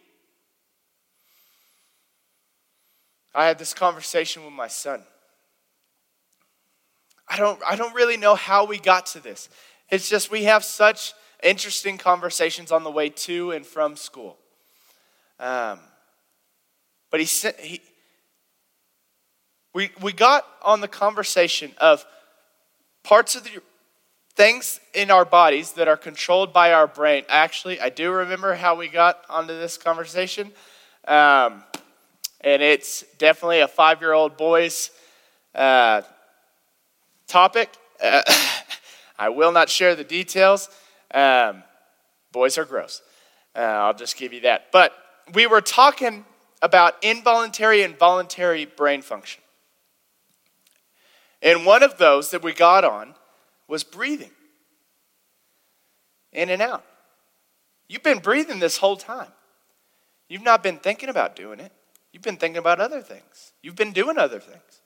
I 3.33 3.45
had 3.45 3.59
this 3.59 3.73
conversation 3.73 4.43
with 4.43 4.53
my 4.53 4.67
son. 4.67 5.03
I 7.27 7.37
don't, 7.37 7.59
I 7.67 7.75
don't 7.75 7.93
really 7.93 8.17
know 8.17 8.35
how 8.35 8.65
we 8.65 8.79
got 8.79 9.05
to 9.07 9.19
this. 9.19 9.49
It's 9.89 10.09
just 10.09 10.31
we 10.31 10.43
have 10.43 10.63
such 10.63 11.13
interesting 11.43 11.97
conversations 11.97 12.71
on 12.71 12.83
the 12.83 12.91
way 12.91 13.09
to 13.09 13.51
and 13.51 13.65
from 13.65 13.95
school. 13.95 14.37
Um, 15.39 15.79
but 17.11 17.19
he 17.19 17.25
said, 17.25 17.55
he, 17.59 17.81
we, 19.73 19.91
we 20.01 20.11
got 20.11 20.45
on 20.61 20.81
the 20.81 20.87
conversation 20.87 21.71
of 21.77 22.05
parts 23.03 23.35
of 23.35 23.43
the 23.43 23.61
things 24.35 24.79
in 24.93 25.11
our 25.11 25.25
bodies 25.25 25.73
that 25.73 25.87
are 25.87 25.97
controlled 25.97 26.51
by 26.51 26.73
our 26.73 26.87
brain. 26.87 27.23
Actually, 27.29 27.79
I 27.79 27.89
do 27.89 28.11
remember 28.11 28.55
how 28.55 28.75
we 28.75 28.87
got 28.87 29.23
onto 29.29 29.57
this 29.57 29.77
conversation. 29.77 30.51
Um, 31.07 31.63
and 32.41 32.61
it's 32.61 33.03
definitely 33.17 33.59
a 33.59 33.67
five 33.67 34.01
year 34.01 34.13
old 34.13 34.37
boy's 34.37 34.91
uh, 35.55 36.01
topic. 37.27 37.69
Uh, 38.01 38.21
I 39.19 39.29
will 39.29 39.51
not 39.51 39.69
share 39.69 39.95
the 39.95 40.03
details. 40.03 40.69
Um, 41.13 41.63
boys 42.31 42.57
are 42.57 42.65
gross. 42.65 43.01
Uh, 43.55 43.59
I'll 43.59 43.93
just 43.93 44.17
give 44.17 44.31
you 44.31 44.41
that. 44.41 44.71
But 44.71 44.93
we 45.33 45.47
were 45.47 45.61
talking 45.61 46.25
about 46.61 46.95
involuntary 47.03 47.83
and 47.83 47.97
voluntary 47.97 48.65
brain 48.65 49.01
function. 49.01 49.41
And 51.41 51.65
one 51.65 51.83
of 51.83 51.97
those 51.97 52.31
that 52.31 52.43
we 52.43 52.53
got 52.53 52.83
on 52.83 53.15
was 53.67 53.83
breathing 53.83 54.31
in 56.31 56.49
and 56.49 56.61
out. 56.61 56.83
You've 57.87 58.03
been 58.03 58.19
breathing 58.19 58.59
this 58.59 58.77
whole 58.77 58.97
time. 58.97 59.31
You've 60.27 60.43
not 60.43 60.61
been 60.61 60.77
thinking 60.77 61.09
about 61.09 61.35
doing 61.35 61.59
it. 61.59 61.71
You've 62.11 62.23
been 62.23 62.37
thinking 62.37 62.57
about 62.57 62.79
other 62.79 63.01
things. 63.01 63.53
You've 63.61 63.75
been 63.75 63.91
doing 63.91 64.17
other 64.17 64.39
things. 64.39 64.81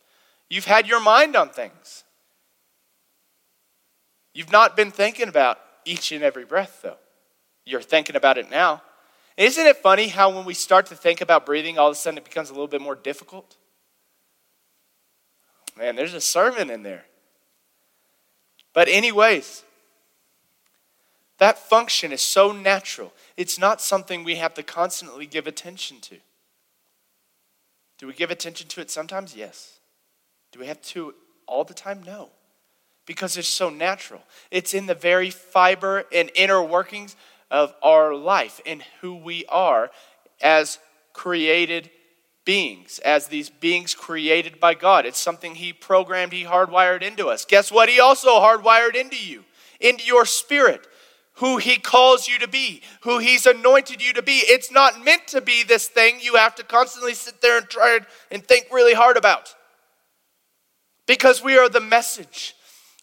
You've 0.50 0.66
had 0.66 0.88
your 0.88 1.00
mind 1.00 1.36
on 1.36 1.50
things. 1.50 2.04
You've 4.34 4.52
not 4.52 4.76
been 4.76 4.92
thinking 4.92 5.28
about 5.28 5.60
each 5.86 6.12
and 6.12 6.24
every 6.24 6.46
breath, 6.46 6.82
though. 6.84 6.98
You're 7.66 7.82
thinking 7.82 8.16
about 8.16 8.38
it 8.38 8.50
now. 8.50 8.82
Isn't 9.38 9.66
it 9.66 9.78
funny 9.78 10.10
how 10.10 10.30
when 10.30 10.46
we 10.46 10.54
start 10.54 10.88
to 10.88 10.96
think 10.96 11.22
about 11.22 11.46
breathing, 11.46 11.78
all 11.78 11.88
of 11.88 11.94
a 11.94 11.96
sudden 11.96 12.18
it 12.18 12.24
becomes 12.24 12.50
a 12.50 12.54
little 12.54 12.68
bit 12.68 12.82
more 12.82 12.96
difficult? 12.96 13.58
Man, 15.78 15.96
there's 15.96 16.14
a 16.14 16.22
sermon 16.22 16.70
in 16.70 16.84
there. 16.84 17.06
But, 18.74 18.88
anyways, 18.88 19.64
that 21.38 21.58
function 21.58 22.12
is 22.12 22.22
so 22.22 22.52
natural. 22.52 23.14
It's 23.38 23.58
not 23.58 23.82
something 23.82 24.24
we 24.24 24.36
have 24.36 24.54
to 24.56 24.64
constantly 24.64 25.26
give 25.26 25.48
attention 25.48 26.00
to. 26.02 26.18
Do 28.04 28.08
we 28.08 28.13
give 28.13 28.32
attention 28.32 28.68
to 28.68 28.82
it 28.82 28.92
sometimes? 28.92 29.34
Yes. 29.34 29.80
Do 30.52 30.60
we 30.60 30.68
have 30.68 30.82
to 30.82 31.13
all 31.48 31.63
the 31.63 31.74
time? 31.74 32.04
No. 32.04 32.32
because 33.06 33.38
it's 33.38 33.48
so 33.48 33.70
natural. 33.70 34.22
It's 34.52 34.74
in 34.74 34.86
the 34.86 34.96
very 34.96 35.30
fiber 35.30 36.06
and 36.12 36.32
inner 36.36 36.62
workings 36.62 37.16
of 37.52 37.74
our 37.84 38.16
life 38.16 38.62
and 38.66 38.84
who 39.02 39.16
we 39.16 39.46
are 39.48 39.92
as 40.42 40.80
created 41.13 41.89
beings, 42.46 43.00
as 43.00 43.28
these 43.28 43.50
beings 43.50 43.94
created 43.94 44.60
by 44.60 44.74
God. 44.74 45.06
It's 45.06 45.20
something 45.20 45.56
He 45.56 45.72
programmed, 45.74 46.34
He 46.34 46.44
hardwired 46.44 47.02
into 47.02 47.28
us. 47.28 47.46
Guess 47.46 47.72
what? 47.72 47.89
He 47.89 48.00
also 48.00 48.39
hardwired 48.39 48.96
into 48.96 49.18
you, 49.18 49.44
into 49.80 50.06
your 50.06 50.26
spirit, 50.26 50.88
who 51.36 51.58
He 51.58 51.78
calls 51.78 52.28
you 52.28 52.39
to 52.39 52.48
be, 52.48 52.82
who 53.02 53.19
He's 53.19 53.46
anointed 53.46 54.02
you 54.02 54.13
to 54.13 54.22
be. 54.22 54.38
It's 54.38 54.72
not 54.72 55.04
meant 55.04 55.28
to 55.28 55.41
be 55.41 55.63
this 55.63 55.88
thing 55.88 56.19
you 56.22 56.36
have 56.36 56.56
to 56.56 56.63
constantly 56.63 57.13
sit 57.13 57.41
there 57.41 57.58
and 57.58 57.69
try 57.69 58.00
and 58.32 58.43
think 58.43 58.67
really 58.72 58.93
hard 58.93 59.17
about. 59.17 59.54
Because 61.08 61.43
we 61.43 61.58
are 61.58 61.69
the 61.69 61.82
message. 61.82 62.56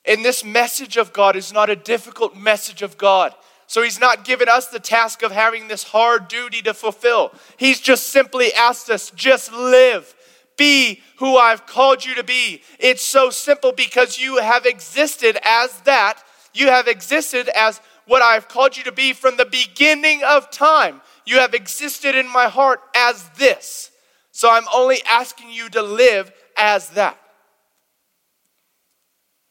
And 0.05 0.25
this 0.25 0.45
message 0.45 0.97
of 0.97 1.13
God 1.13 1.37
is 1.37 1.53
not 1.53 1.69
a 1.69 1.77
difficult 1.77 2.37
message 2.37 2.83
of 2.83 2.97
God. 2.97 3.35
So 3.67 3.83
he's 3.83 4.01
not 4.01 4.25
given 4.25 4.49
us 4.49 4.67
the 4.67 4.81
task 4.81 5.23
of 5.23 5.31
having 5.31 5.69
this 5.69 5.85
hard 5.85 6.27
duty 6.27 6.61
to 6.63 6.75
fulfill. 6.75 7.33
He's 7.57 7.81
just 7.81 8.09
simply 8.09 8.53
asked 8.53 8.91
us, 8.91 9.13
just 9.15 9.53
live. 9.53 10.13
Be 10.57 11.03
who 11.19 11.37
I've 11.37 11.67
called 11.67 12.05
you 12.05 12.17
to 12.17 12.25
be. 12.25 12.63
It's 12.79 13.03
so 13.03 13.31
simple 13.31 13.71
because 13.73 14.19
you 14.19 14.39
have 14.39 14.67
existed 14.67 15.39
as 15.45 15.81
that. 15.83 16.23
You 16.53 16.67
have 16.67 16.89
existed 16.89 17.49
as 17.55 17.81
what 18.07 18.23
I've 18.23 18.49
called 18.49 18.77
you 18.77 18.85
to 18.85 18.93
be 18.93 19.13
from 19.13 19.37
the 19.37 19.45
beginning 19.45 20.23
of 20.25 20.51
time. 20.51 21.01
You 21.27 21.39
have 21.39 21.55
existed 21.55 22.15
in 22.15 22.29
my 22.29 22.49
heart 22.49 22.81
as 22.95 23.29
this. 23.31 23.91
So 24.33 24.51
I'm 24.51 24.65
only 24.75 24.99
asking 25.09 25.51
you 25.51 25.69
to 25.71 25.83
live 25.83 26.33
as 26.57 26.91
that. 26.91 27.19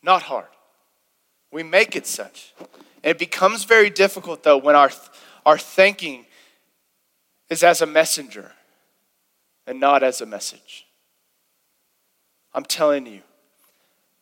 Not 0.01 0.23
hard. 0.23 0.47
We 1.51 1.63
make 1.63 1.95
it 1.95 2.05
such. 2.05 2.53
It 3.03 3.17
becomes 3.17 3.63
very 3.63 3.89
difficult, 3.89 4.43
though, 4.43 4.57
when 4.57 4.75
our, 4.75 4.91
our 5.45 5.57
thinking 5.57 6.25
is 7.49 7.63
as 7.63 7.81
a 7.81 7.85
messenger 7.85 8.51
and 9.65 9.79
not 9.79 10.03
as 10.03 10.21
a 10.21 10.25
message. 10.25 10.85
I'm 12.53 12.65
telling 12.65 13.05
you, 13.05 13.21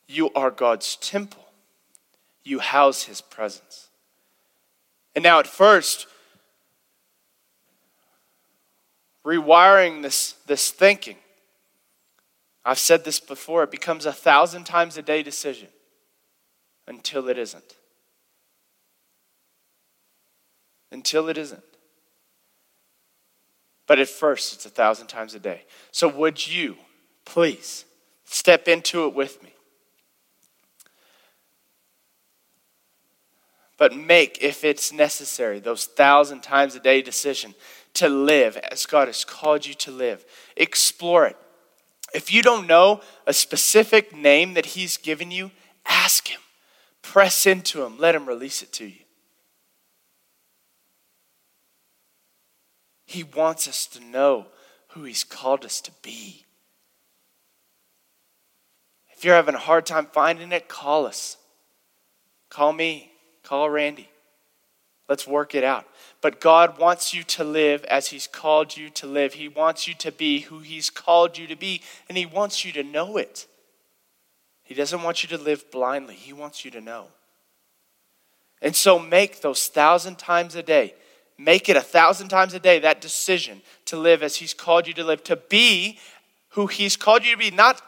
you 0.08 0.32
are 0.34 0.52
God's 0.52 0.96
temple. 0.98 1.46
You 2.44 2.60
house 2.60 3.04
His 3.04 3.22
presence. 3.22 3.87
And 5.18 5.24
now, 5.24 5.40
at 5.40 5.48
first, 5.48 6.06
rewiring 9.26 10.04
this, 10.04 10.36
this 10.46 10.70
thinking, 10.70 11.18
I've 12.64 12.78
said 12.78 13.04
this 13.04 13.20
before, 13.20 13.64
it 13.64 13.72
becomes 13.72 14.06
a 14.06 14.14
thousand 14.14 14.66
times 14.66 14.96
a 14.96 15.02
day 15.02 15.24
decision 15.24 15.70
until 16.88 17.30
it 17.30 17.38
isn't. 17.40 17.74
until 20.92 21.30
it 21.30 21.38
isn't. 21.38 21.64
But 23.88 23.98
at 24.00 24.08
first, 24.08 24.54
it's 24.54 24.66
a 24.68 24.70
thousand 24.70 25.08
times 25.08 25.34
a 25.34 25.40
day. 25.40 25.64
So, 25.92 26.08
would 26.08 26.48
you 26.48 26.78
please 27.26 27.86
step 28.24 28.68
into 28.68 29.06
it 29.08 29.16
with 29.16 29.42
me? 29.42 29.57
But 33.78 33.96
make, 33.96 34.40
if 34.42 34.64
it's 34.64 34.92
necessary, 34.92 35.60
those 35.60 35.86
thousand 35.86 36.42
times 36.42 36.76
a 36.76 36.80
day 36.80 37.02
decision 37.02 37.54
to 37.94 38.10
live 38.10 38.58
as 38.58 38.86
God 38.86 39.08
has 39.08 39.24
called 39.24 39.66
you 39.66 39.74
to 39.76 39.92
live. 39.92 40.26
Explore 40.56 41.28
it. 41.28 41.38
If 42.14 42.34
you 42.34 42.42
don't 42.42 42.68
know 42.68 43.02
a 43.26 43.34
specific 43.34 44.16
name 44.16 44.54
that 44.56 44.68
He's 44.68 44.98
given 44.98 45.30
you, 45.30 45.52
ask 45.86 46.28
Him. 46.28 46.42
Press 47.02 47.46
into 47.46 47.84
Him. 47.84 47.98
Let 47.98 48.16
Him 48.16 48.26
release 48.26 48.62
it 48.62 48.72
to 48.74 48.86
you. 48.86 49.04
He 53.06 53.24
wants 53.24 53.68
us 53.68 53.86
to 53.88 54.04
know 54.04 54.48
who 54.90 55.04
He's 55.04 55.24
called 55.24 55.64
us 55.64 55.82
to 55.82 55.92
be. 56.02 56.46
If 59.16 59.26
you're 59.26 59.36
having 59.36 59.56
a 59.56 59.60
hard 59.60 59.86
time 59.86 60.08
finding 60.12 60.52
it, 60.52 60.68
call 60.68 61.06
us. 61.06 61.38
Call 62.50 62.74
me. 62.74 63.12
Call 63.48 63.70
Randy. 63.70 64.10
Let's 65.08 65.26
work 65.26 65.56
it 65.56 65.64
out. 65.64 65.86
But 66.22 66.42
God 66.42 66.78
wants 66.78 67.14
you 67.14 67.24
to 67.24 67.44
live 67.44 67.84
as 67.86 68.08
He's 68.08 68.28
called 68.28 68.76
you 68.76 68.90
to 68.92 69.08
live. 69.08 69.36
He 69.36 69.48
wants 69.48 69.88
you 69.88 69.94
to 69.96 70.12
be 70.12 70.42
who 70.42 70.60
He's 70.60 70.90
called 70.90 71.38
you 71.38 71.48
to 71.48 71.56
be, 71.56 71.82
and 72.10 72.18
He 72.18 72.26
wants 72.26 72.66
you 72.66 72.72
to 72.74 72.84
know 72.84 73.18
it. 73.18 73.48
He 74.64 74.74
doesn't 74.74 75.04
want 75.04 75.24
you 75.24 75.30
to 75.30 75.42
live 75.42 75.72
blindly, 75.72 76.16
He 76.16 76.34
wants 76.34 76.66
you 76.66 76.72
to 76.72 76.82
know. 76.82 77.08
And 78.62 78.76
so 78.76 79.00
make 79.00 79.42
those 79.42 79.68
thousand 79.68 80.18
times 80.18 80.56
a 80.56 80.64
day 80.64 80.96
Make 81.38 81.70
it 81.70 81.78
a 81.78 81.82
thousand 81.82 82.30
times 82.30 82.54
a 82.56 82.60
day 82.60 82.80
that 82.80 83.00
decision 83.00 83.62
to 83.86 83.98
live 83.98 84.24
as 84.24 84.38
He's 84.38 84.54
called 84.54 84.88
you 84.88 84.94
to 84.96 85.04
live, 85.04 85.24
to 85.26 85.36
be 85.36 86.00
who 86.50 86.66
He's 86.66 86.98
called 86.98 87.24
you 87.24 87.32
to 87.32 87.38
be. 87.38 87.52
Not, 87.52 87.82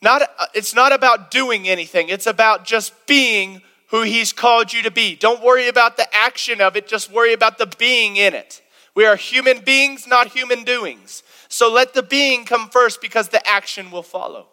not, 0.00 0.22
it's 0.54 0.74
not 0.74 0.92
about 0.92 1.30
doing 1.30 1.68
anything, 1.68 2.08
it's 2.08 2.26
about 2.26 2.64
just 2.64 2.94
being 3.06 3.60
who 3.92 4.02
He's 4.02 4.32
called 4.32 4.72
you 4.72 4.82
to 4.82 4.90
be. 4.90 5.14
Don't 5.14 5.42
worry 5.42 5.68
about 5.68 5.96
the 5.96 6.12
action 6.12 6.60
of 6.60 6.76
it, 6.76 6.88
just 6.88 7.12
worry 7.12 7.32
about 7.32 7.58
the 7.58 7.66
being 7.66 8.16
in 8.16 8.34
it. 8.34 8.60
We 8.96 9.06
are 9.06 9.16
human 9.16 9.60
beings, 9.60 10.06
not 10.06 10.28
human 10.28 10.64
doings. 10.64 11.22
So 11.48 11.70
let 11.70 11.94
the 11.94 12.02
being 12.02 12.44
come 12.44 12.68
first 12.68 13.00
because 13.00 13.28
the 13.28 13.46
action 13.46 13.90
will 13.90 14.02
follow. 14.02 14.48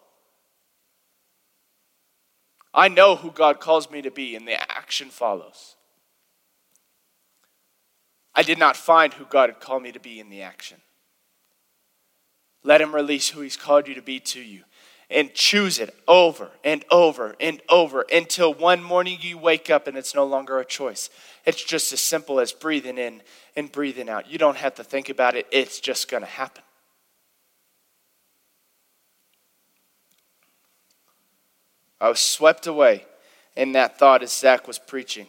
I 2.72 2.88
know 2.88 3.16
who 3.16 3.30
God 3.30 3.58
calls 3.58 3.90
me 3.90 4.02
to 4.02 4.10
be, 4.10 4.36
and 4.36 4.46
the 4.46 4.60
action 4.70 5.08
follows. 5.08 5.74
I 8.34 8.42
did 8.42 8.58
not 8.58 8.76
find 8.76 9.12
who 9.12 9.24
God 9.24 9.48
had 9.48 9.60
called 9.60 9.82
me 9.82 9.90
to 9.92 10.00
be 10.00 10.20
in 10.20 10.30
the 10.30 10.42
action. 10.42 10.78
Let 12.62 12.80
Him 12.80 12.94
release 12.94 13.30
who 13.30 13.40
He's 13.40 13.56
called 13.56 13.88
you 13.88 13.94
to 13.94 14.02
be 14.02 14.20
to 14.20 14.40
you. 14.40 14.62
And 15.10 15.34
choose 15.34 15.80
it 15.80 15.94
over 16.06 16.50
and 16.62 16.84
over 16.90 17.34
and 17.40 17.60
over 17.68 18.06
until 18.12 18.54
one 18.54 18.80
morning 18.80 19.18
you 19.20 19.38
wake 19.38 19.68
up 19.68 19.88
and 19.88 19.96
it's 19.96 20.14
no 20.14 20.24
longer 20.24 20.60
a 20.60 20.64
choice. 20.64 21.10
It's 21.44 21.64
just 21.64 21.92
as 21.92 22.00
simple 22.00 22.38
as 22.38 22.52
breathing 22.52 22.96
in 22.96 23.22
and 23.56 23.72
breathing 23.72 24.08
out. 24.08 24.30
You 24.30 24.38
don't 24.38 24.56
have 24.56 24.76
to 24.76 24.84
think 24.84 25.08
about 25.08 25.34
it, 25.34 25.46
it's 25.50 25.80
just 25.80 26.08
going 26.08 26.22
to 26.22 26.28
happen. 26.28 26.62
I 32.00 32.08
was 32.08 32.20
swept 32.20 32.66
away 32.66 33.04
in 33.56 33.72
that 33.72 33.98
thought 33.98 34.22
as 34.22 34.32
Zach 34.32 34.66
was 34.66 34.78
preaching. 34.78 35.26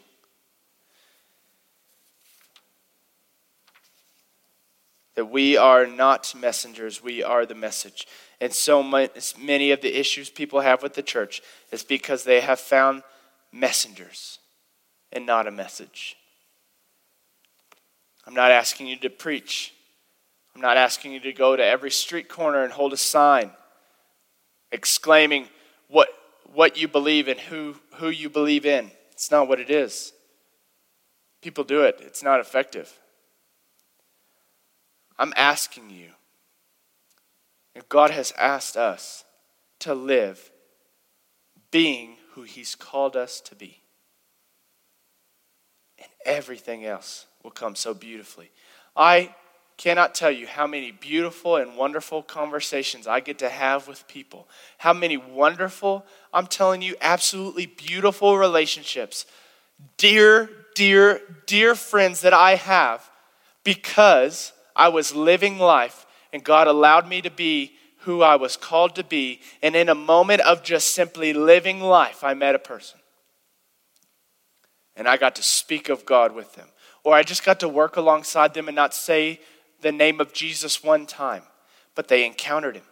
That 5.22 5.28
we 5.28 5.56
are 5.56 5.86
not 5.86 6.34
messengers, 6.34 7.04
we 7.04 7.22
are 7.22 7.46
the 7.46 7.54
message. 7.54 8.08
And 8.40 8.52
so 8.52 8.82
many 8.82 9.70
of 9.70 9.82
the 9.82 10.00
issues 10.00 10.32
people 10.32 10.62
have 10.62 10.82
with 10.82 10.96
the 10.96 11.04
church 11.04 11.44
is 11.72 11.84
because 11.84 12.24
they 12.24 12.42
have 12.42 12.60
found 12.60 13.04
messengers 13.52 14.40
and 15.12 15.28
not 15.28 15.46
a 15.46 15.52
message. 15.52 16.18
I'm 18.26 18.34
not 18.34 18.50
asking 18.50 18.88
you 18.88 18.96
to 18.96 19.12
preach. 19.12 19.76
I'm 20.56 20.62
not 20.62 20.76
asking 20.76 21.12
you 21.12 21.20
to 21.20 21.34
go 21.34 21.56
to 21.56 21.64
every 21.64 21.92
street 21.92 22.28
corner 22.28 22.64
and 22.64 22.74
hold 22.74 22.92
a 22.92 22.98
sign 22.98 23.52
exclaiming 24.72 25.50
what, 25.88 26.10
what 26.52 26.78
you 26.78 26.88
believe 26.88 27.28
and 27.28 27.40
who, 27.40 27.76
who 27.98 28.10
you 28.10 28.28
believe 28.28 28.66
in. 28.66 28.90
It's 29.12 29.30
not 29.30 29.48
what 29.48 29.60
it 29.60 29.70
is. 29.70 30.14
People 31.44 31.64
do 31.64 31.84
it, 31.84 32.00
it's 32.02 32.24
not 32.24 32.40
effective. 32.40 32.92
I'm 35.22 35.34
asking 35.36 35.92
you, 35.92 36.08
if 37.76 37.88
God 37.88 38.10
has 38.10 38.34
asked 38.40 38.76
us 38.76 39.24
to 39.78 39.94
live 39.94 40.50
being 41.70 42.16
who 42.32 42.42
He's 42.42 42.74
called 42.74 43.16
us 43.16 43.40
to 43.42 43.54
be, 43.54 43.82
and 46.00 46.08
everything 46.26 46.88
else 46.88 47.28
will 47.44 47.52
come 47.52 47.76
so 47.76 47.94
beautifully. 47.94 48.50
I 48.96 49.36
cannot 49.78 50.16
tell 50.16 50.32
you 50.32 50.48
how 50.48 50.66
many 50.66 50.90
beautiful 50.90 51.58
and 51.58 51.78
wonderful 51.78 52.24
conversations 52.24 53.06
I 53.06 53.20
get 53.20 53.38
to 53.40 53.50
have 53.50 53.88
with 53.88 54.08
people. 54.08 54.48
How 54.80 54.92
many 54.92 55.18
wonderful, 55.18 56.04
I'm 56.34 56.48
telling 56.48 56.82
you, 56.82 56.96
absolutely 57.00 57.68
beautiful 57.68 58.40
relationships. 58.40 59.28
Dear, 59.98 60.50
dear, 60.74 61.22
dear 61.46 61.76
friends 61.76 62.22
that 62.22 62.34
I 62.34 62.56
have 62.56 63.08
because 63.64 64.54
I 64.76 64.90
was 64.90 65.16
living 65.16 65.58
life, 65.58 66.06
and 66.34 66.44
God 66.44 66.68
allowed 66.68 67.08
me 67.08 67.22
to 67.22 67.30
be 67.30 67.74
who 68.00 68.22
I 68.22 68.36
was 68.36 68.58
called 68.58 68.96
to 68.96 69.04
be. 69.04 69.42
And 69.62 69.76
in 69.76 69.90
a 69.90 69.96
moment 69.96 70.42
of 70.42 70.64
just 70.64 70.94
simply 70.94 71.34
living 71.34 71.80
life, 71.80 72.24
I 72.24 72.34
met 72.34 72.56
a 72.56 72.60
person. 72.60 73.00
And 74.96 75.08
I 75.08 75.18
got 75.18 75.36
to 75.36 75.44
speak 75.44 75.90
of 75.90 76.06
God 76.06 76.34
with 76.34 76.54
them. 76.56 76.68
Or 77.04 77.16
I 77.16 77.24
just 77.24 77.46
got 77.46 77.60
to 77.62 77.70
work 77.70 77.98
alongside 77.98 78.54
them 78.54 78.68
and 78.68 78.76
not 78.76 78.94
say 78.94 79.40
the 79.82 79.92
name 79.92 80.20
of 80.20 80.34
Jesus 80.34 80.84
one 80.84 81.06
time, 81.06 81.44
but 81.96 82.08
they 82.08 82.26
encountered 82.26 82.76
him. 82.76 82.84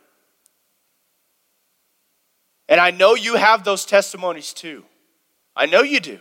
And 2.68 2.80
I 2.80 2.92
know 2.92 3.16
you 3.16 3.36
have 3.36 3.64
those 3.64 3.86
testimonies 3.86 4.54
too. 4.54 4.86
I 5.56 5.66
know 5.66 5.82
you 5.82 6.00
do. 6.00 6.20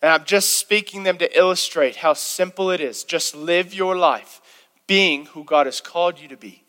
And 0.00 0.12
I'm 0.12 0.24
just 0.24 0.58
speaking 0.58 1.02
them 1.02 1.18
to 1.18 1.38
illustrate 1.38 1.96
how 1.96 2.12
simple 2.12 2.70
it 2.70 2.80
is. 2.80 3.04
Just 3.04 3.34
live 3.34 3.74
your 3.74 3.96
life 3.96 4.40
being 4.86 5.26
who 5.26 5.44
God 5.44 5.66
has 5.66 5.80
called 5.80 6.18
you 6.20 6.28
to 6.28 6.36
be. 6.36 6.64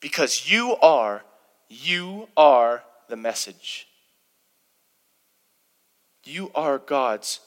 Because 0.00 0.50
you 0.50 0.76
are, 0.82 1.22
you 1.68 2.28
are 2.36 2.82
the 3.08 3.16
message. 3.16 3.86
You 6.24 6.50
are 6.54 6.78
God's 6.78 7.40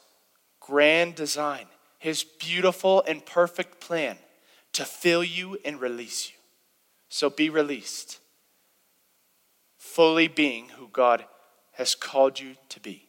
grand 0.59 1.15
design, 1.15 1.65
His 1.99 2.23
beautiful 2.23 3.03
and 3.07 3.25
perfect 3.25 3.79
plan 3.79 4.17
to 4.73 4.85
fill 4.85 5.23
you 5.23 5.57
and 5.65 5.81
release 5.81 6.29
you. 6.29 6.35
So 7.09 7.29
be 7.29 7.49
released, 7.49 8.19
fully 9.77 10.27
being 10.27 10.69
who 10.69 10.89
God 10.91 11.25
has 11.73 11.95
called 11.95 12.39
you 12.39 12.55
to 12.69 12.79
be, 12.79 13.06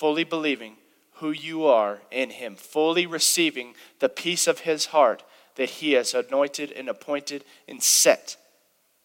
fully 0.00 0.24
believing 0.24 0.76
who 1.16 1.30
you 1.30 1.66
are 1.66 1.98
in 2.10 2.30
Him, 2.30 2.56
fully 2.56 3.04
receiving 3.04 3.74
the 3.98 4.08
peace 4.08 4.46
of 4.46 4.60
His 4.60 4.86
heart 4.86 5.22
that 5.56 5.68
He 5.68 5.92
has 5.92 6.14
anointed 6.14 6.72
and 6.72 6.88
appointed 6.88 7.44
and 7.68 7.82
set 7.82 8.38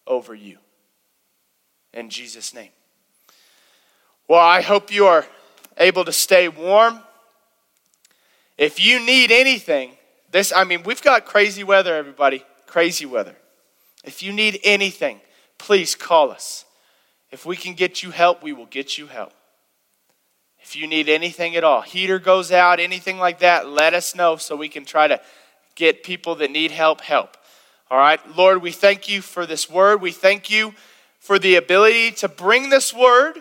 over 0.06 0.34
you. 0.34 0.56
In 1.92 2.08
Jesus' 2.08 2.54
name. 2.54 2.70
Well, 4.26 4.40
I 4.40 4.62
hope 4.62 4.90
you 4.90 5.04
are 5.04 5.26
able 5.76 6.06
to 6.06 6.12
stay 6.12 6.48
warm. 6.48 7.00
If 8.56 8.82
you 8.82 8.98
need 8.98 9.30
anything, 9.30 9.90
this, 10.30 10.50
I 10.50 10.64
mean, 10.64 10.82
we've 10.82 11.02
got 11.02 11.26
crazy 11.26 11.62
weather, 11.62 11.94
everybody. 11.94 12.42
Crazy 12.66 13.04
weather. 13.04 13.36
If 14.02 14.22
you 14.22 14.32
need 14.32 14.60
anything, 14.64 15.20
please 15.58 15.94
call 15.94 16.30
us. 16.30 16.64
If 17.30 17.44
we 17.44 17.54
can 17.54 17.74
get 17.74 18.02
you 18.02 18.12
help, 18.12 18.42
we 18.42 18.54
will 18.54 18.64
get 18.64 18.96
you 18.96 19.08
help. 19.08 19.34
If 20.66 20.76
you 20.76 20.86
need 20.86 21.08
anything 21.08 21.56
at 21.56 21.64
all, 21.64 21.80
heater 21.80 22.18
goes 22.18 22.52
out, 22.52 22.80
anything 22.80 23.18
like 23.18 23.38
that, 23.38 23.68
let 23.68 23.94
us 23.94 24.14
know 24.14 24.36
so 24.36 24.56
we 24.56 24.68
can 24.68 24.84
try 24.84 25.06
to 25.06 25.20
get 25.76 26.02
people 26.02 26.34
that 26.36 26.50
need 26.50 26.72
help 26.72 27.00
help. 27.00 27.36
All 27.90 27.98
right, 27.98 28.20
Lord, 28.36 28.60
we 28.60 28.72
thank 28.72 29.08
you 29.08 29.22
for 29.22 29.46
this 29.46 29.70
word. 29.70 30.02
We 30.02 30.10
thank 30.10 30.50
you 30.50 30.74
for 31.20 31.38
the 31.38 31.54
ability 31.54 32.10
to 32.12 32.28
bring 32.28 32.68
this 32.68 32.92
word 32.92 33.40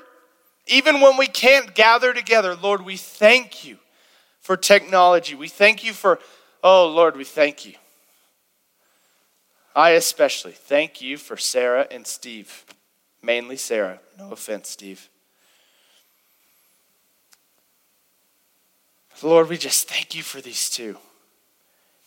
even 0.68 1.02
when 1.02 1.18
we 1.18 1.28
can't 1.28 1.76
gather 1.76 2.14
together, 2.14 2.56
Lord, 2.56 2.84
we 2.84 2.98
thank 2.98 3.66
you 3.66 3.78
for 4.42 4.58
technology. 4.58 5.36
We 5.36 5.48
thank 5.48 5.84
you 5.84 5.94
for, 5.94 6.20
oh, 6.64 6.88
Lord, 6.88 7.16
we 7.16 7.24
thank 7.24 7.66
you. 7.66 7.74
I 9.76 9.92
especially 9.92 10.54
thank 10.54 11.02
you 11.02 11.18
for 11.18 11.38
Sarah 11.38 11.88
and 11.92 12.08
Steve, 12.08 12.66
mainly 13.22 13.58
Sarah. 13.58 14.00
No 14.18 14.32
offense, 14.32 14.70
Steve. 14.70 15.10
Lord, 19.24 19.50
we 19.50 19.58
just 19.58 19.90
thank 19.90 20.16
you 20.16 20.24
for 20.24 20.42
these 20.42 20.70
two 20.70 20.98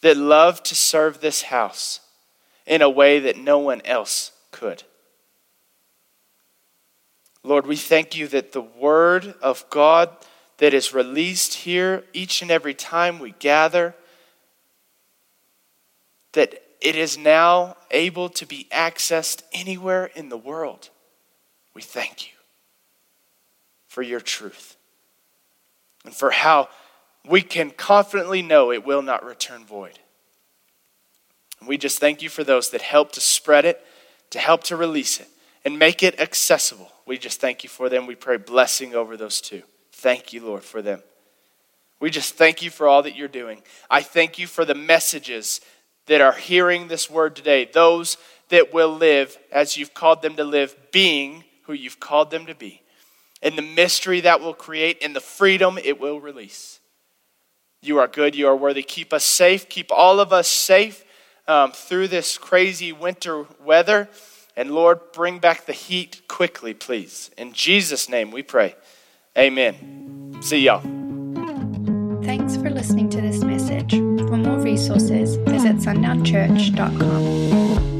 that 0.00 0.16
love 0.16 0.62
to 0.62 0.74
serve 0.74 1.20
this 1.20 1.42
house 1.42 2.00
in 2.66 2.82
a 2.82 2.90
way 2.90 3.18
that 3.18 3.36
no 3.36 3.58
one 3.58 3.82
else 3.84 4.32
could. 4.52 4.84
Lord, 7.42 7.66
we 7.66 7.76
thank 7.76 8.16
you 8.16 8.28
that 8.28 8.52
the 8.52 8.60
word 8.60 9.34
of 9.40 9.68
God 9.70 10.10
that 10.58 10.74
is 10.74 10.92
released 10.92 11.54
here 11.54 12.04
each 12.12 12.42
and 12.42 12.50
every 12.50 12.74
time 12.74 13.18
we 13.18 13.32
gather, 13.38 13.94
that 16.32 16.62
it 16.80 16.94
is 16.94 17.16
now 17.16 17.76
able 17.90 18.28
to 18.28 18.46
be 18.46 18.68
accessed 18.70 19.42
anywhere 19.52 20.06
in 20.14 20.28
the 20.28 20.36
world. 20.36 20.90
We 21.74 21.82
thank 21.82 22.28
you 22.28 22.34
for 23.88 24.02
your 24.02 24.20
truth 24.20 24.76
and 26.04 26.14
for 26.14 26.30
how 26.30 26.68
we 27.26 27.42
can 27.42 27.70
confidently 27.70 28.42
know 28.42 28.72
it 28.72 28.84
will 28.84 29.02
not 29.02 29.24
return 29.24 29.64
void. 29.64 29.98
And 31.60 31.68
we 31.68 31.78
just 31.78 31.98
thank 31.98 32.22
you 32.22 32.28
for 32.28 32.44
those 32.44 32.70
that 32.70 32.82
help 32.82 33.12
to 33.12 33.20
spread 33.20 33.64
it, 33.64 33.84
to 34.30 34.38
help 34.38 34.64
to 34.64 34.76
release 34.76 35.20
it 35.20 35.28
and 35.64 35.78
make 35.78 36.02
it 36.02 36.20
accessible. 36.20 36.90
We 37.06 37.18
just 37.18 37.40
thank 37.40 37.64
you 37.64 37.70
for 37.70 37.88
them. 37.88 38.06
We 38.06 38.14
pray 38.14 38.36
blessing 38.36 38.94
over 38.94 39.16
those 39.16 39.40
two. 39.40 39.62
Thank 39.92 40.32
you, 40.32 40.44
Lord, 40.44 40.62
for 40.62 40.82
them. 40.82 41.02
We 42.00 42.10
just 42.10 42.34
thank 42.34 42.62
you 42.62 42.70
for 42.70 42.86
all 42.86 43.02
that 43.02 43.16
you're 43.16 43.28
doing. 43.28 43.62
I 43.90 44.02
thank 44.02 44.38
you 44.38 44.46
for 44.46 44.64
the 44.64 44.74
messages 44.74 45.60
that 46.06 46.20
are 46.20 46.32
hearing 46.32 46.88
this 46.88 47.10
word 47.10 47.34
today, 47.34 47.68
those 47.72 48.16
that 48.50 48.72
will 48.72 48.94
live 48.94 49.36
as 49.50 49.76
you've 49.76 49.94
called 49.94 50.22
them 50.22 50.36
to 50.36 50.44
live, 50.44 50.76
being 50.92 51.44
who 51.64 51.72
you've 51.72 52.00
called 52.00 52.30
them 52.30 52.46
to 52.46 52.54
be, 52.54 52.82
and 53.42 53.58
the 53.58 53.62
mystery 53.62 54.20
that 54.20 54.40
will 54.40 54.54
create 54.54 54.98
and 55.02 55.14
the 55.14 55.20
freedom 55.20 55.78
it 55.78 56.00
will 56.00 56.20
release. 56.20 56.77
You 57.80 57.98
are 57.98 58.08
good, 58.08 58.34
you 58.34 58.48
are 58.48 58.56
worthy. 58.56 58.82
Keep 58.82 59.12
us 59.12 59.22
safe, 59.24 59.68
keep 59.68 59.92
all 59.92 60.18
of 60.20 60.32
us 60.32 60.48
safe 60.48 61.04
um, 61.46 61.72
through 61.72 62.08
this 62.08 62.38
crazy 62.38 62.92
winter 62.92 63.46
weather. 63.64 64.08
And 64.56 64.72
Lord, 64.72 65.12
bring 65.12 65.38
back 65.38 65.66
the 65.66 65.72
heat 65.72 66.22
quickly, 66.28 66.74
please. 66.74 67.30
In 67.38 67.52
Jesus' 67.52 68.08
name 68.08 68.32
we 68.32 68.42
pray. 68.42 68.74
Amen. 69.36 70.36
See 70.40 70.60
y'all. 70.60 70.80
Thanks 72.24 72.56
for 72.56 72.68
listening 72.68 73.08
to 73.10 73.20
this 73.20 73.44
message. 73.44 73.92
For 73.92 74.36
more 74.36 74.58
resources, 74.58 75.36
visit 75.36 75.76
sundownchurch.com. 75.76 77.97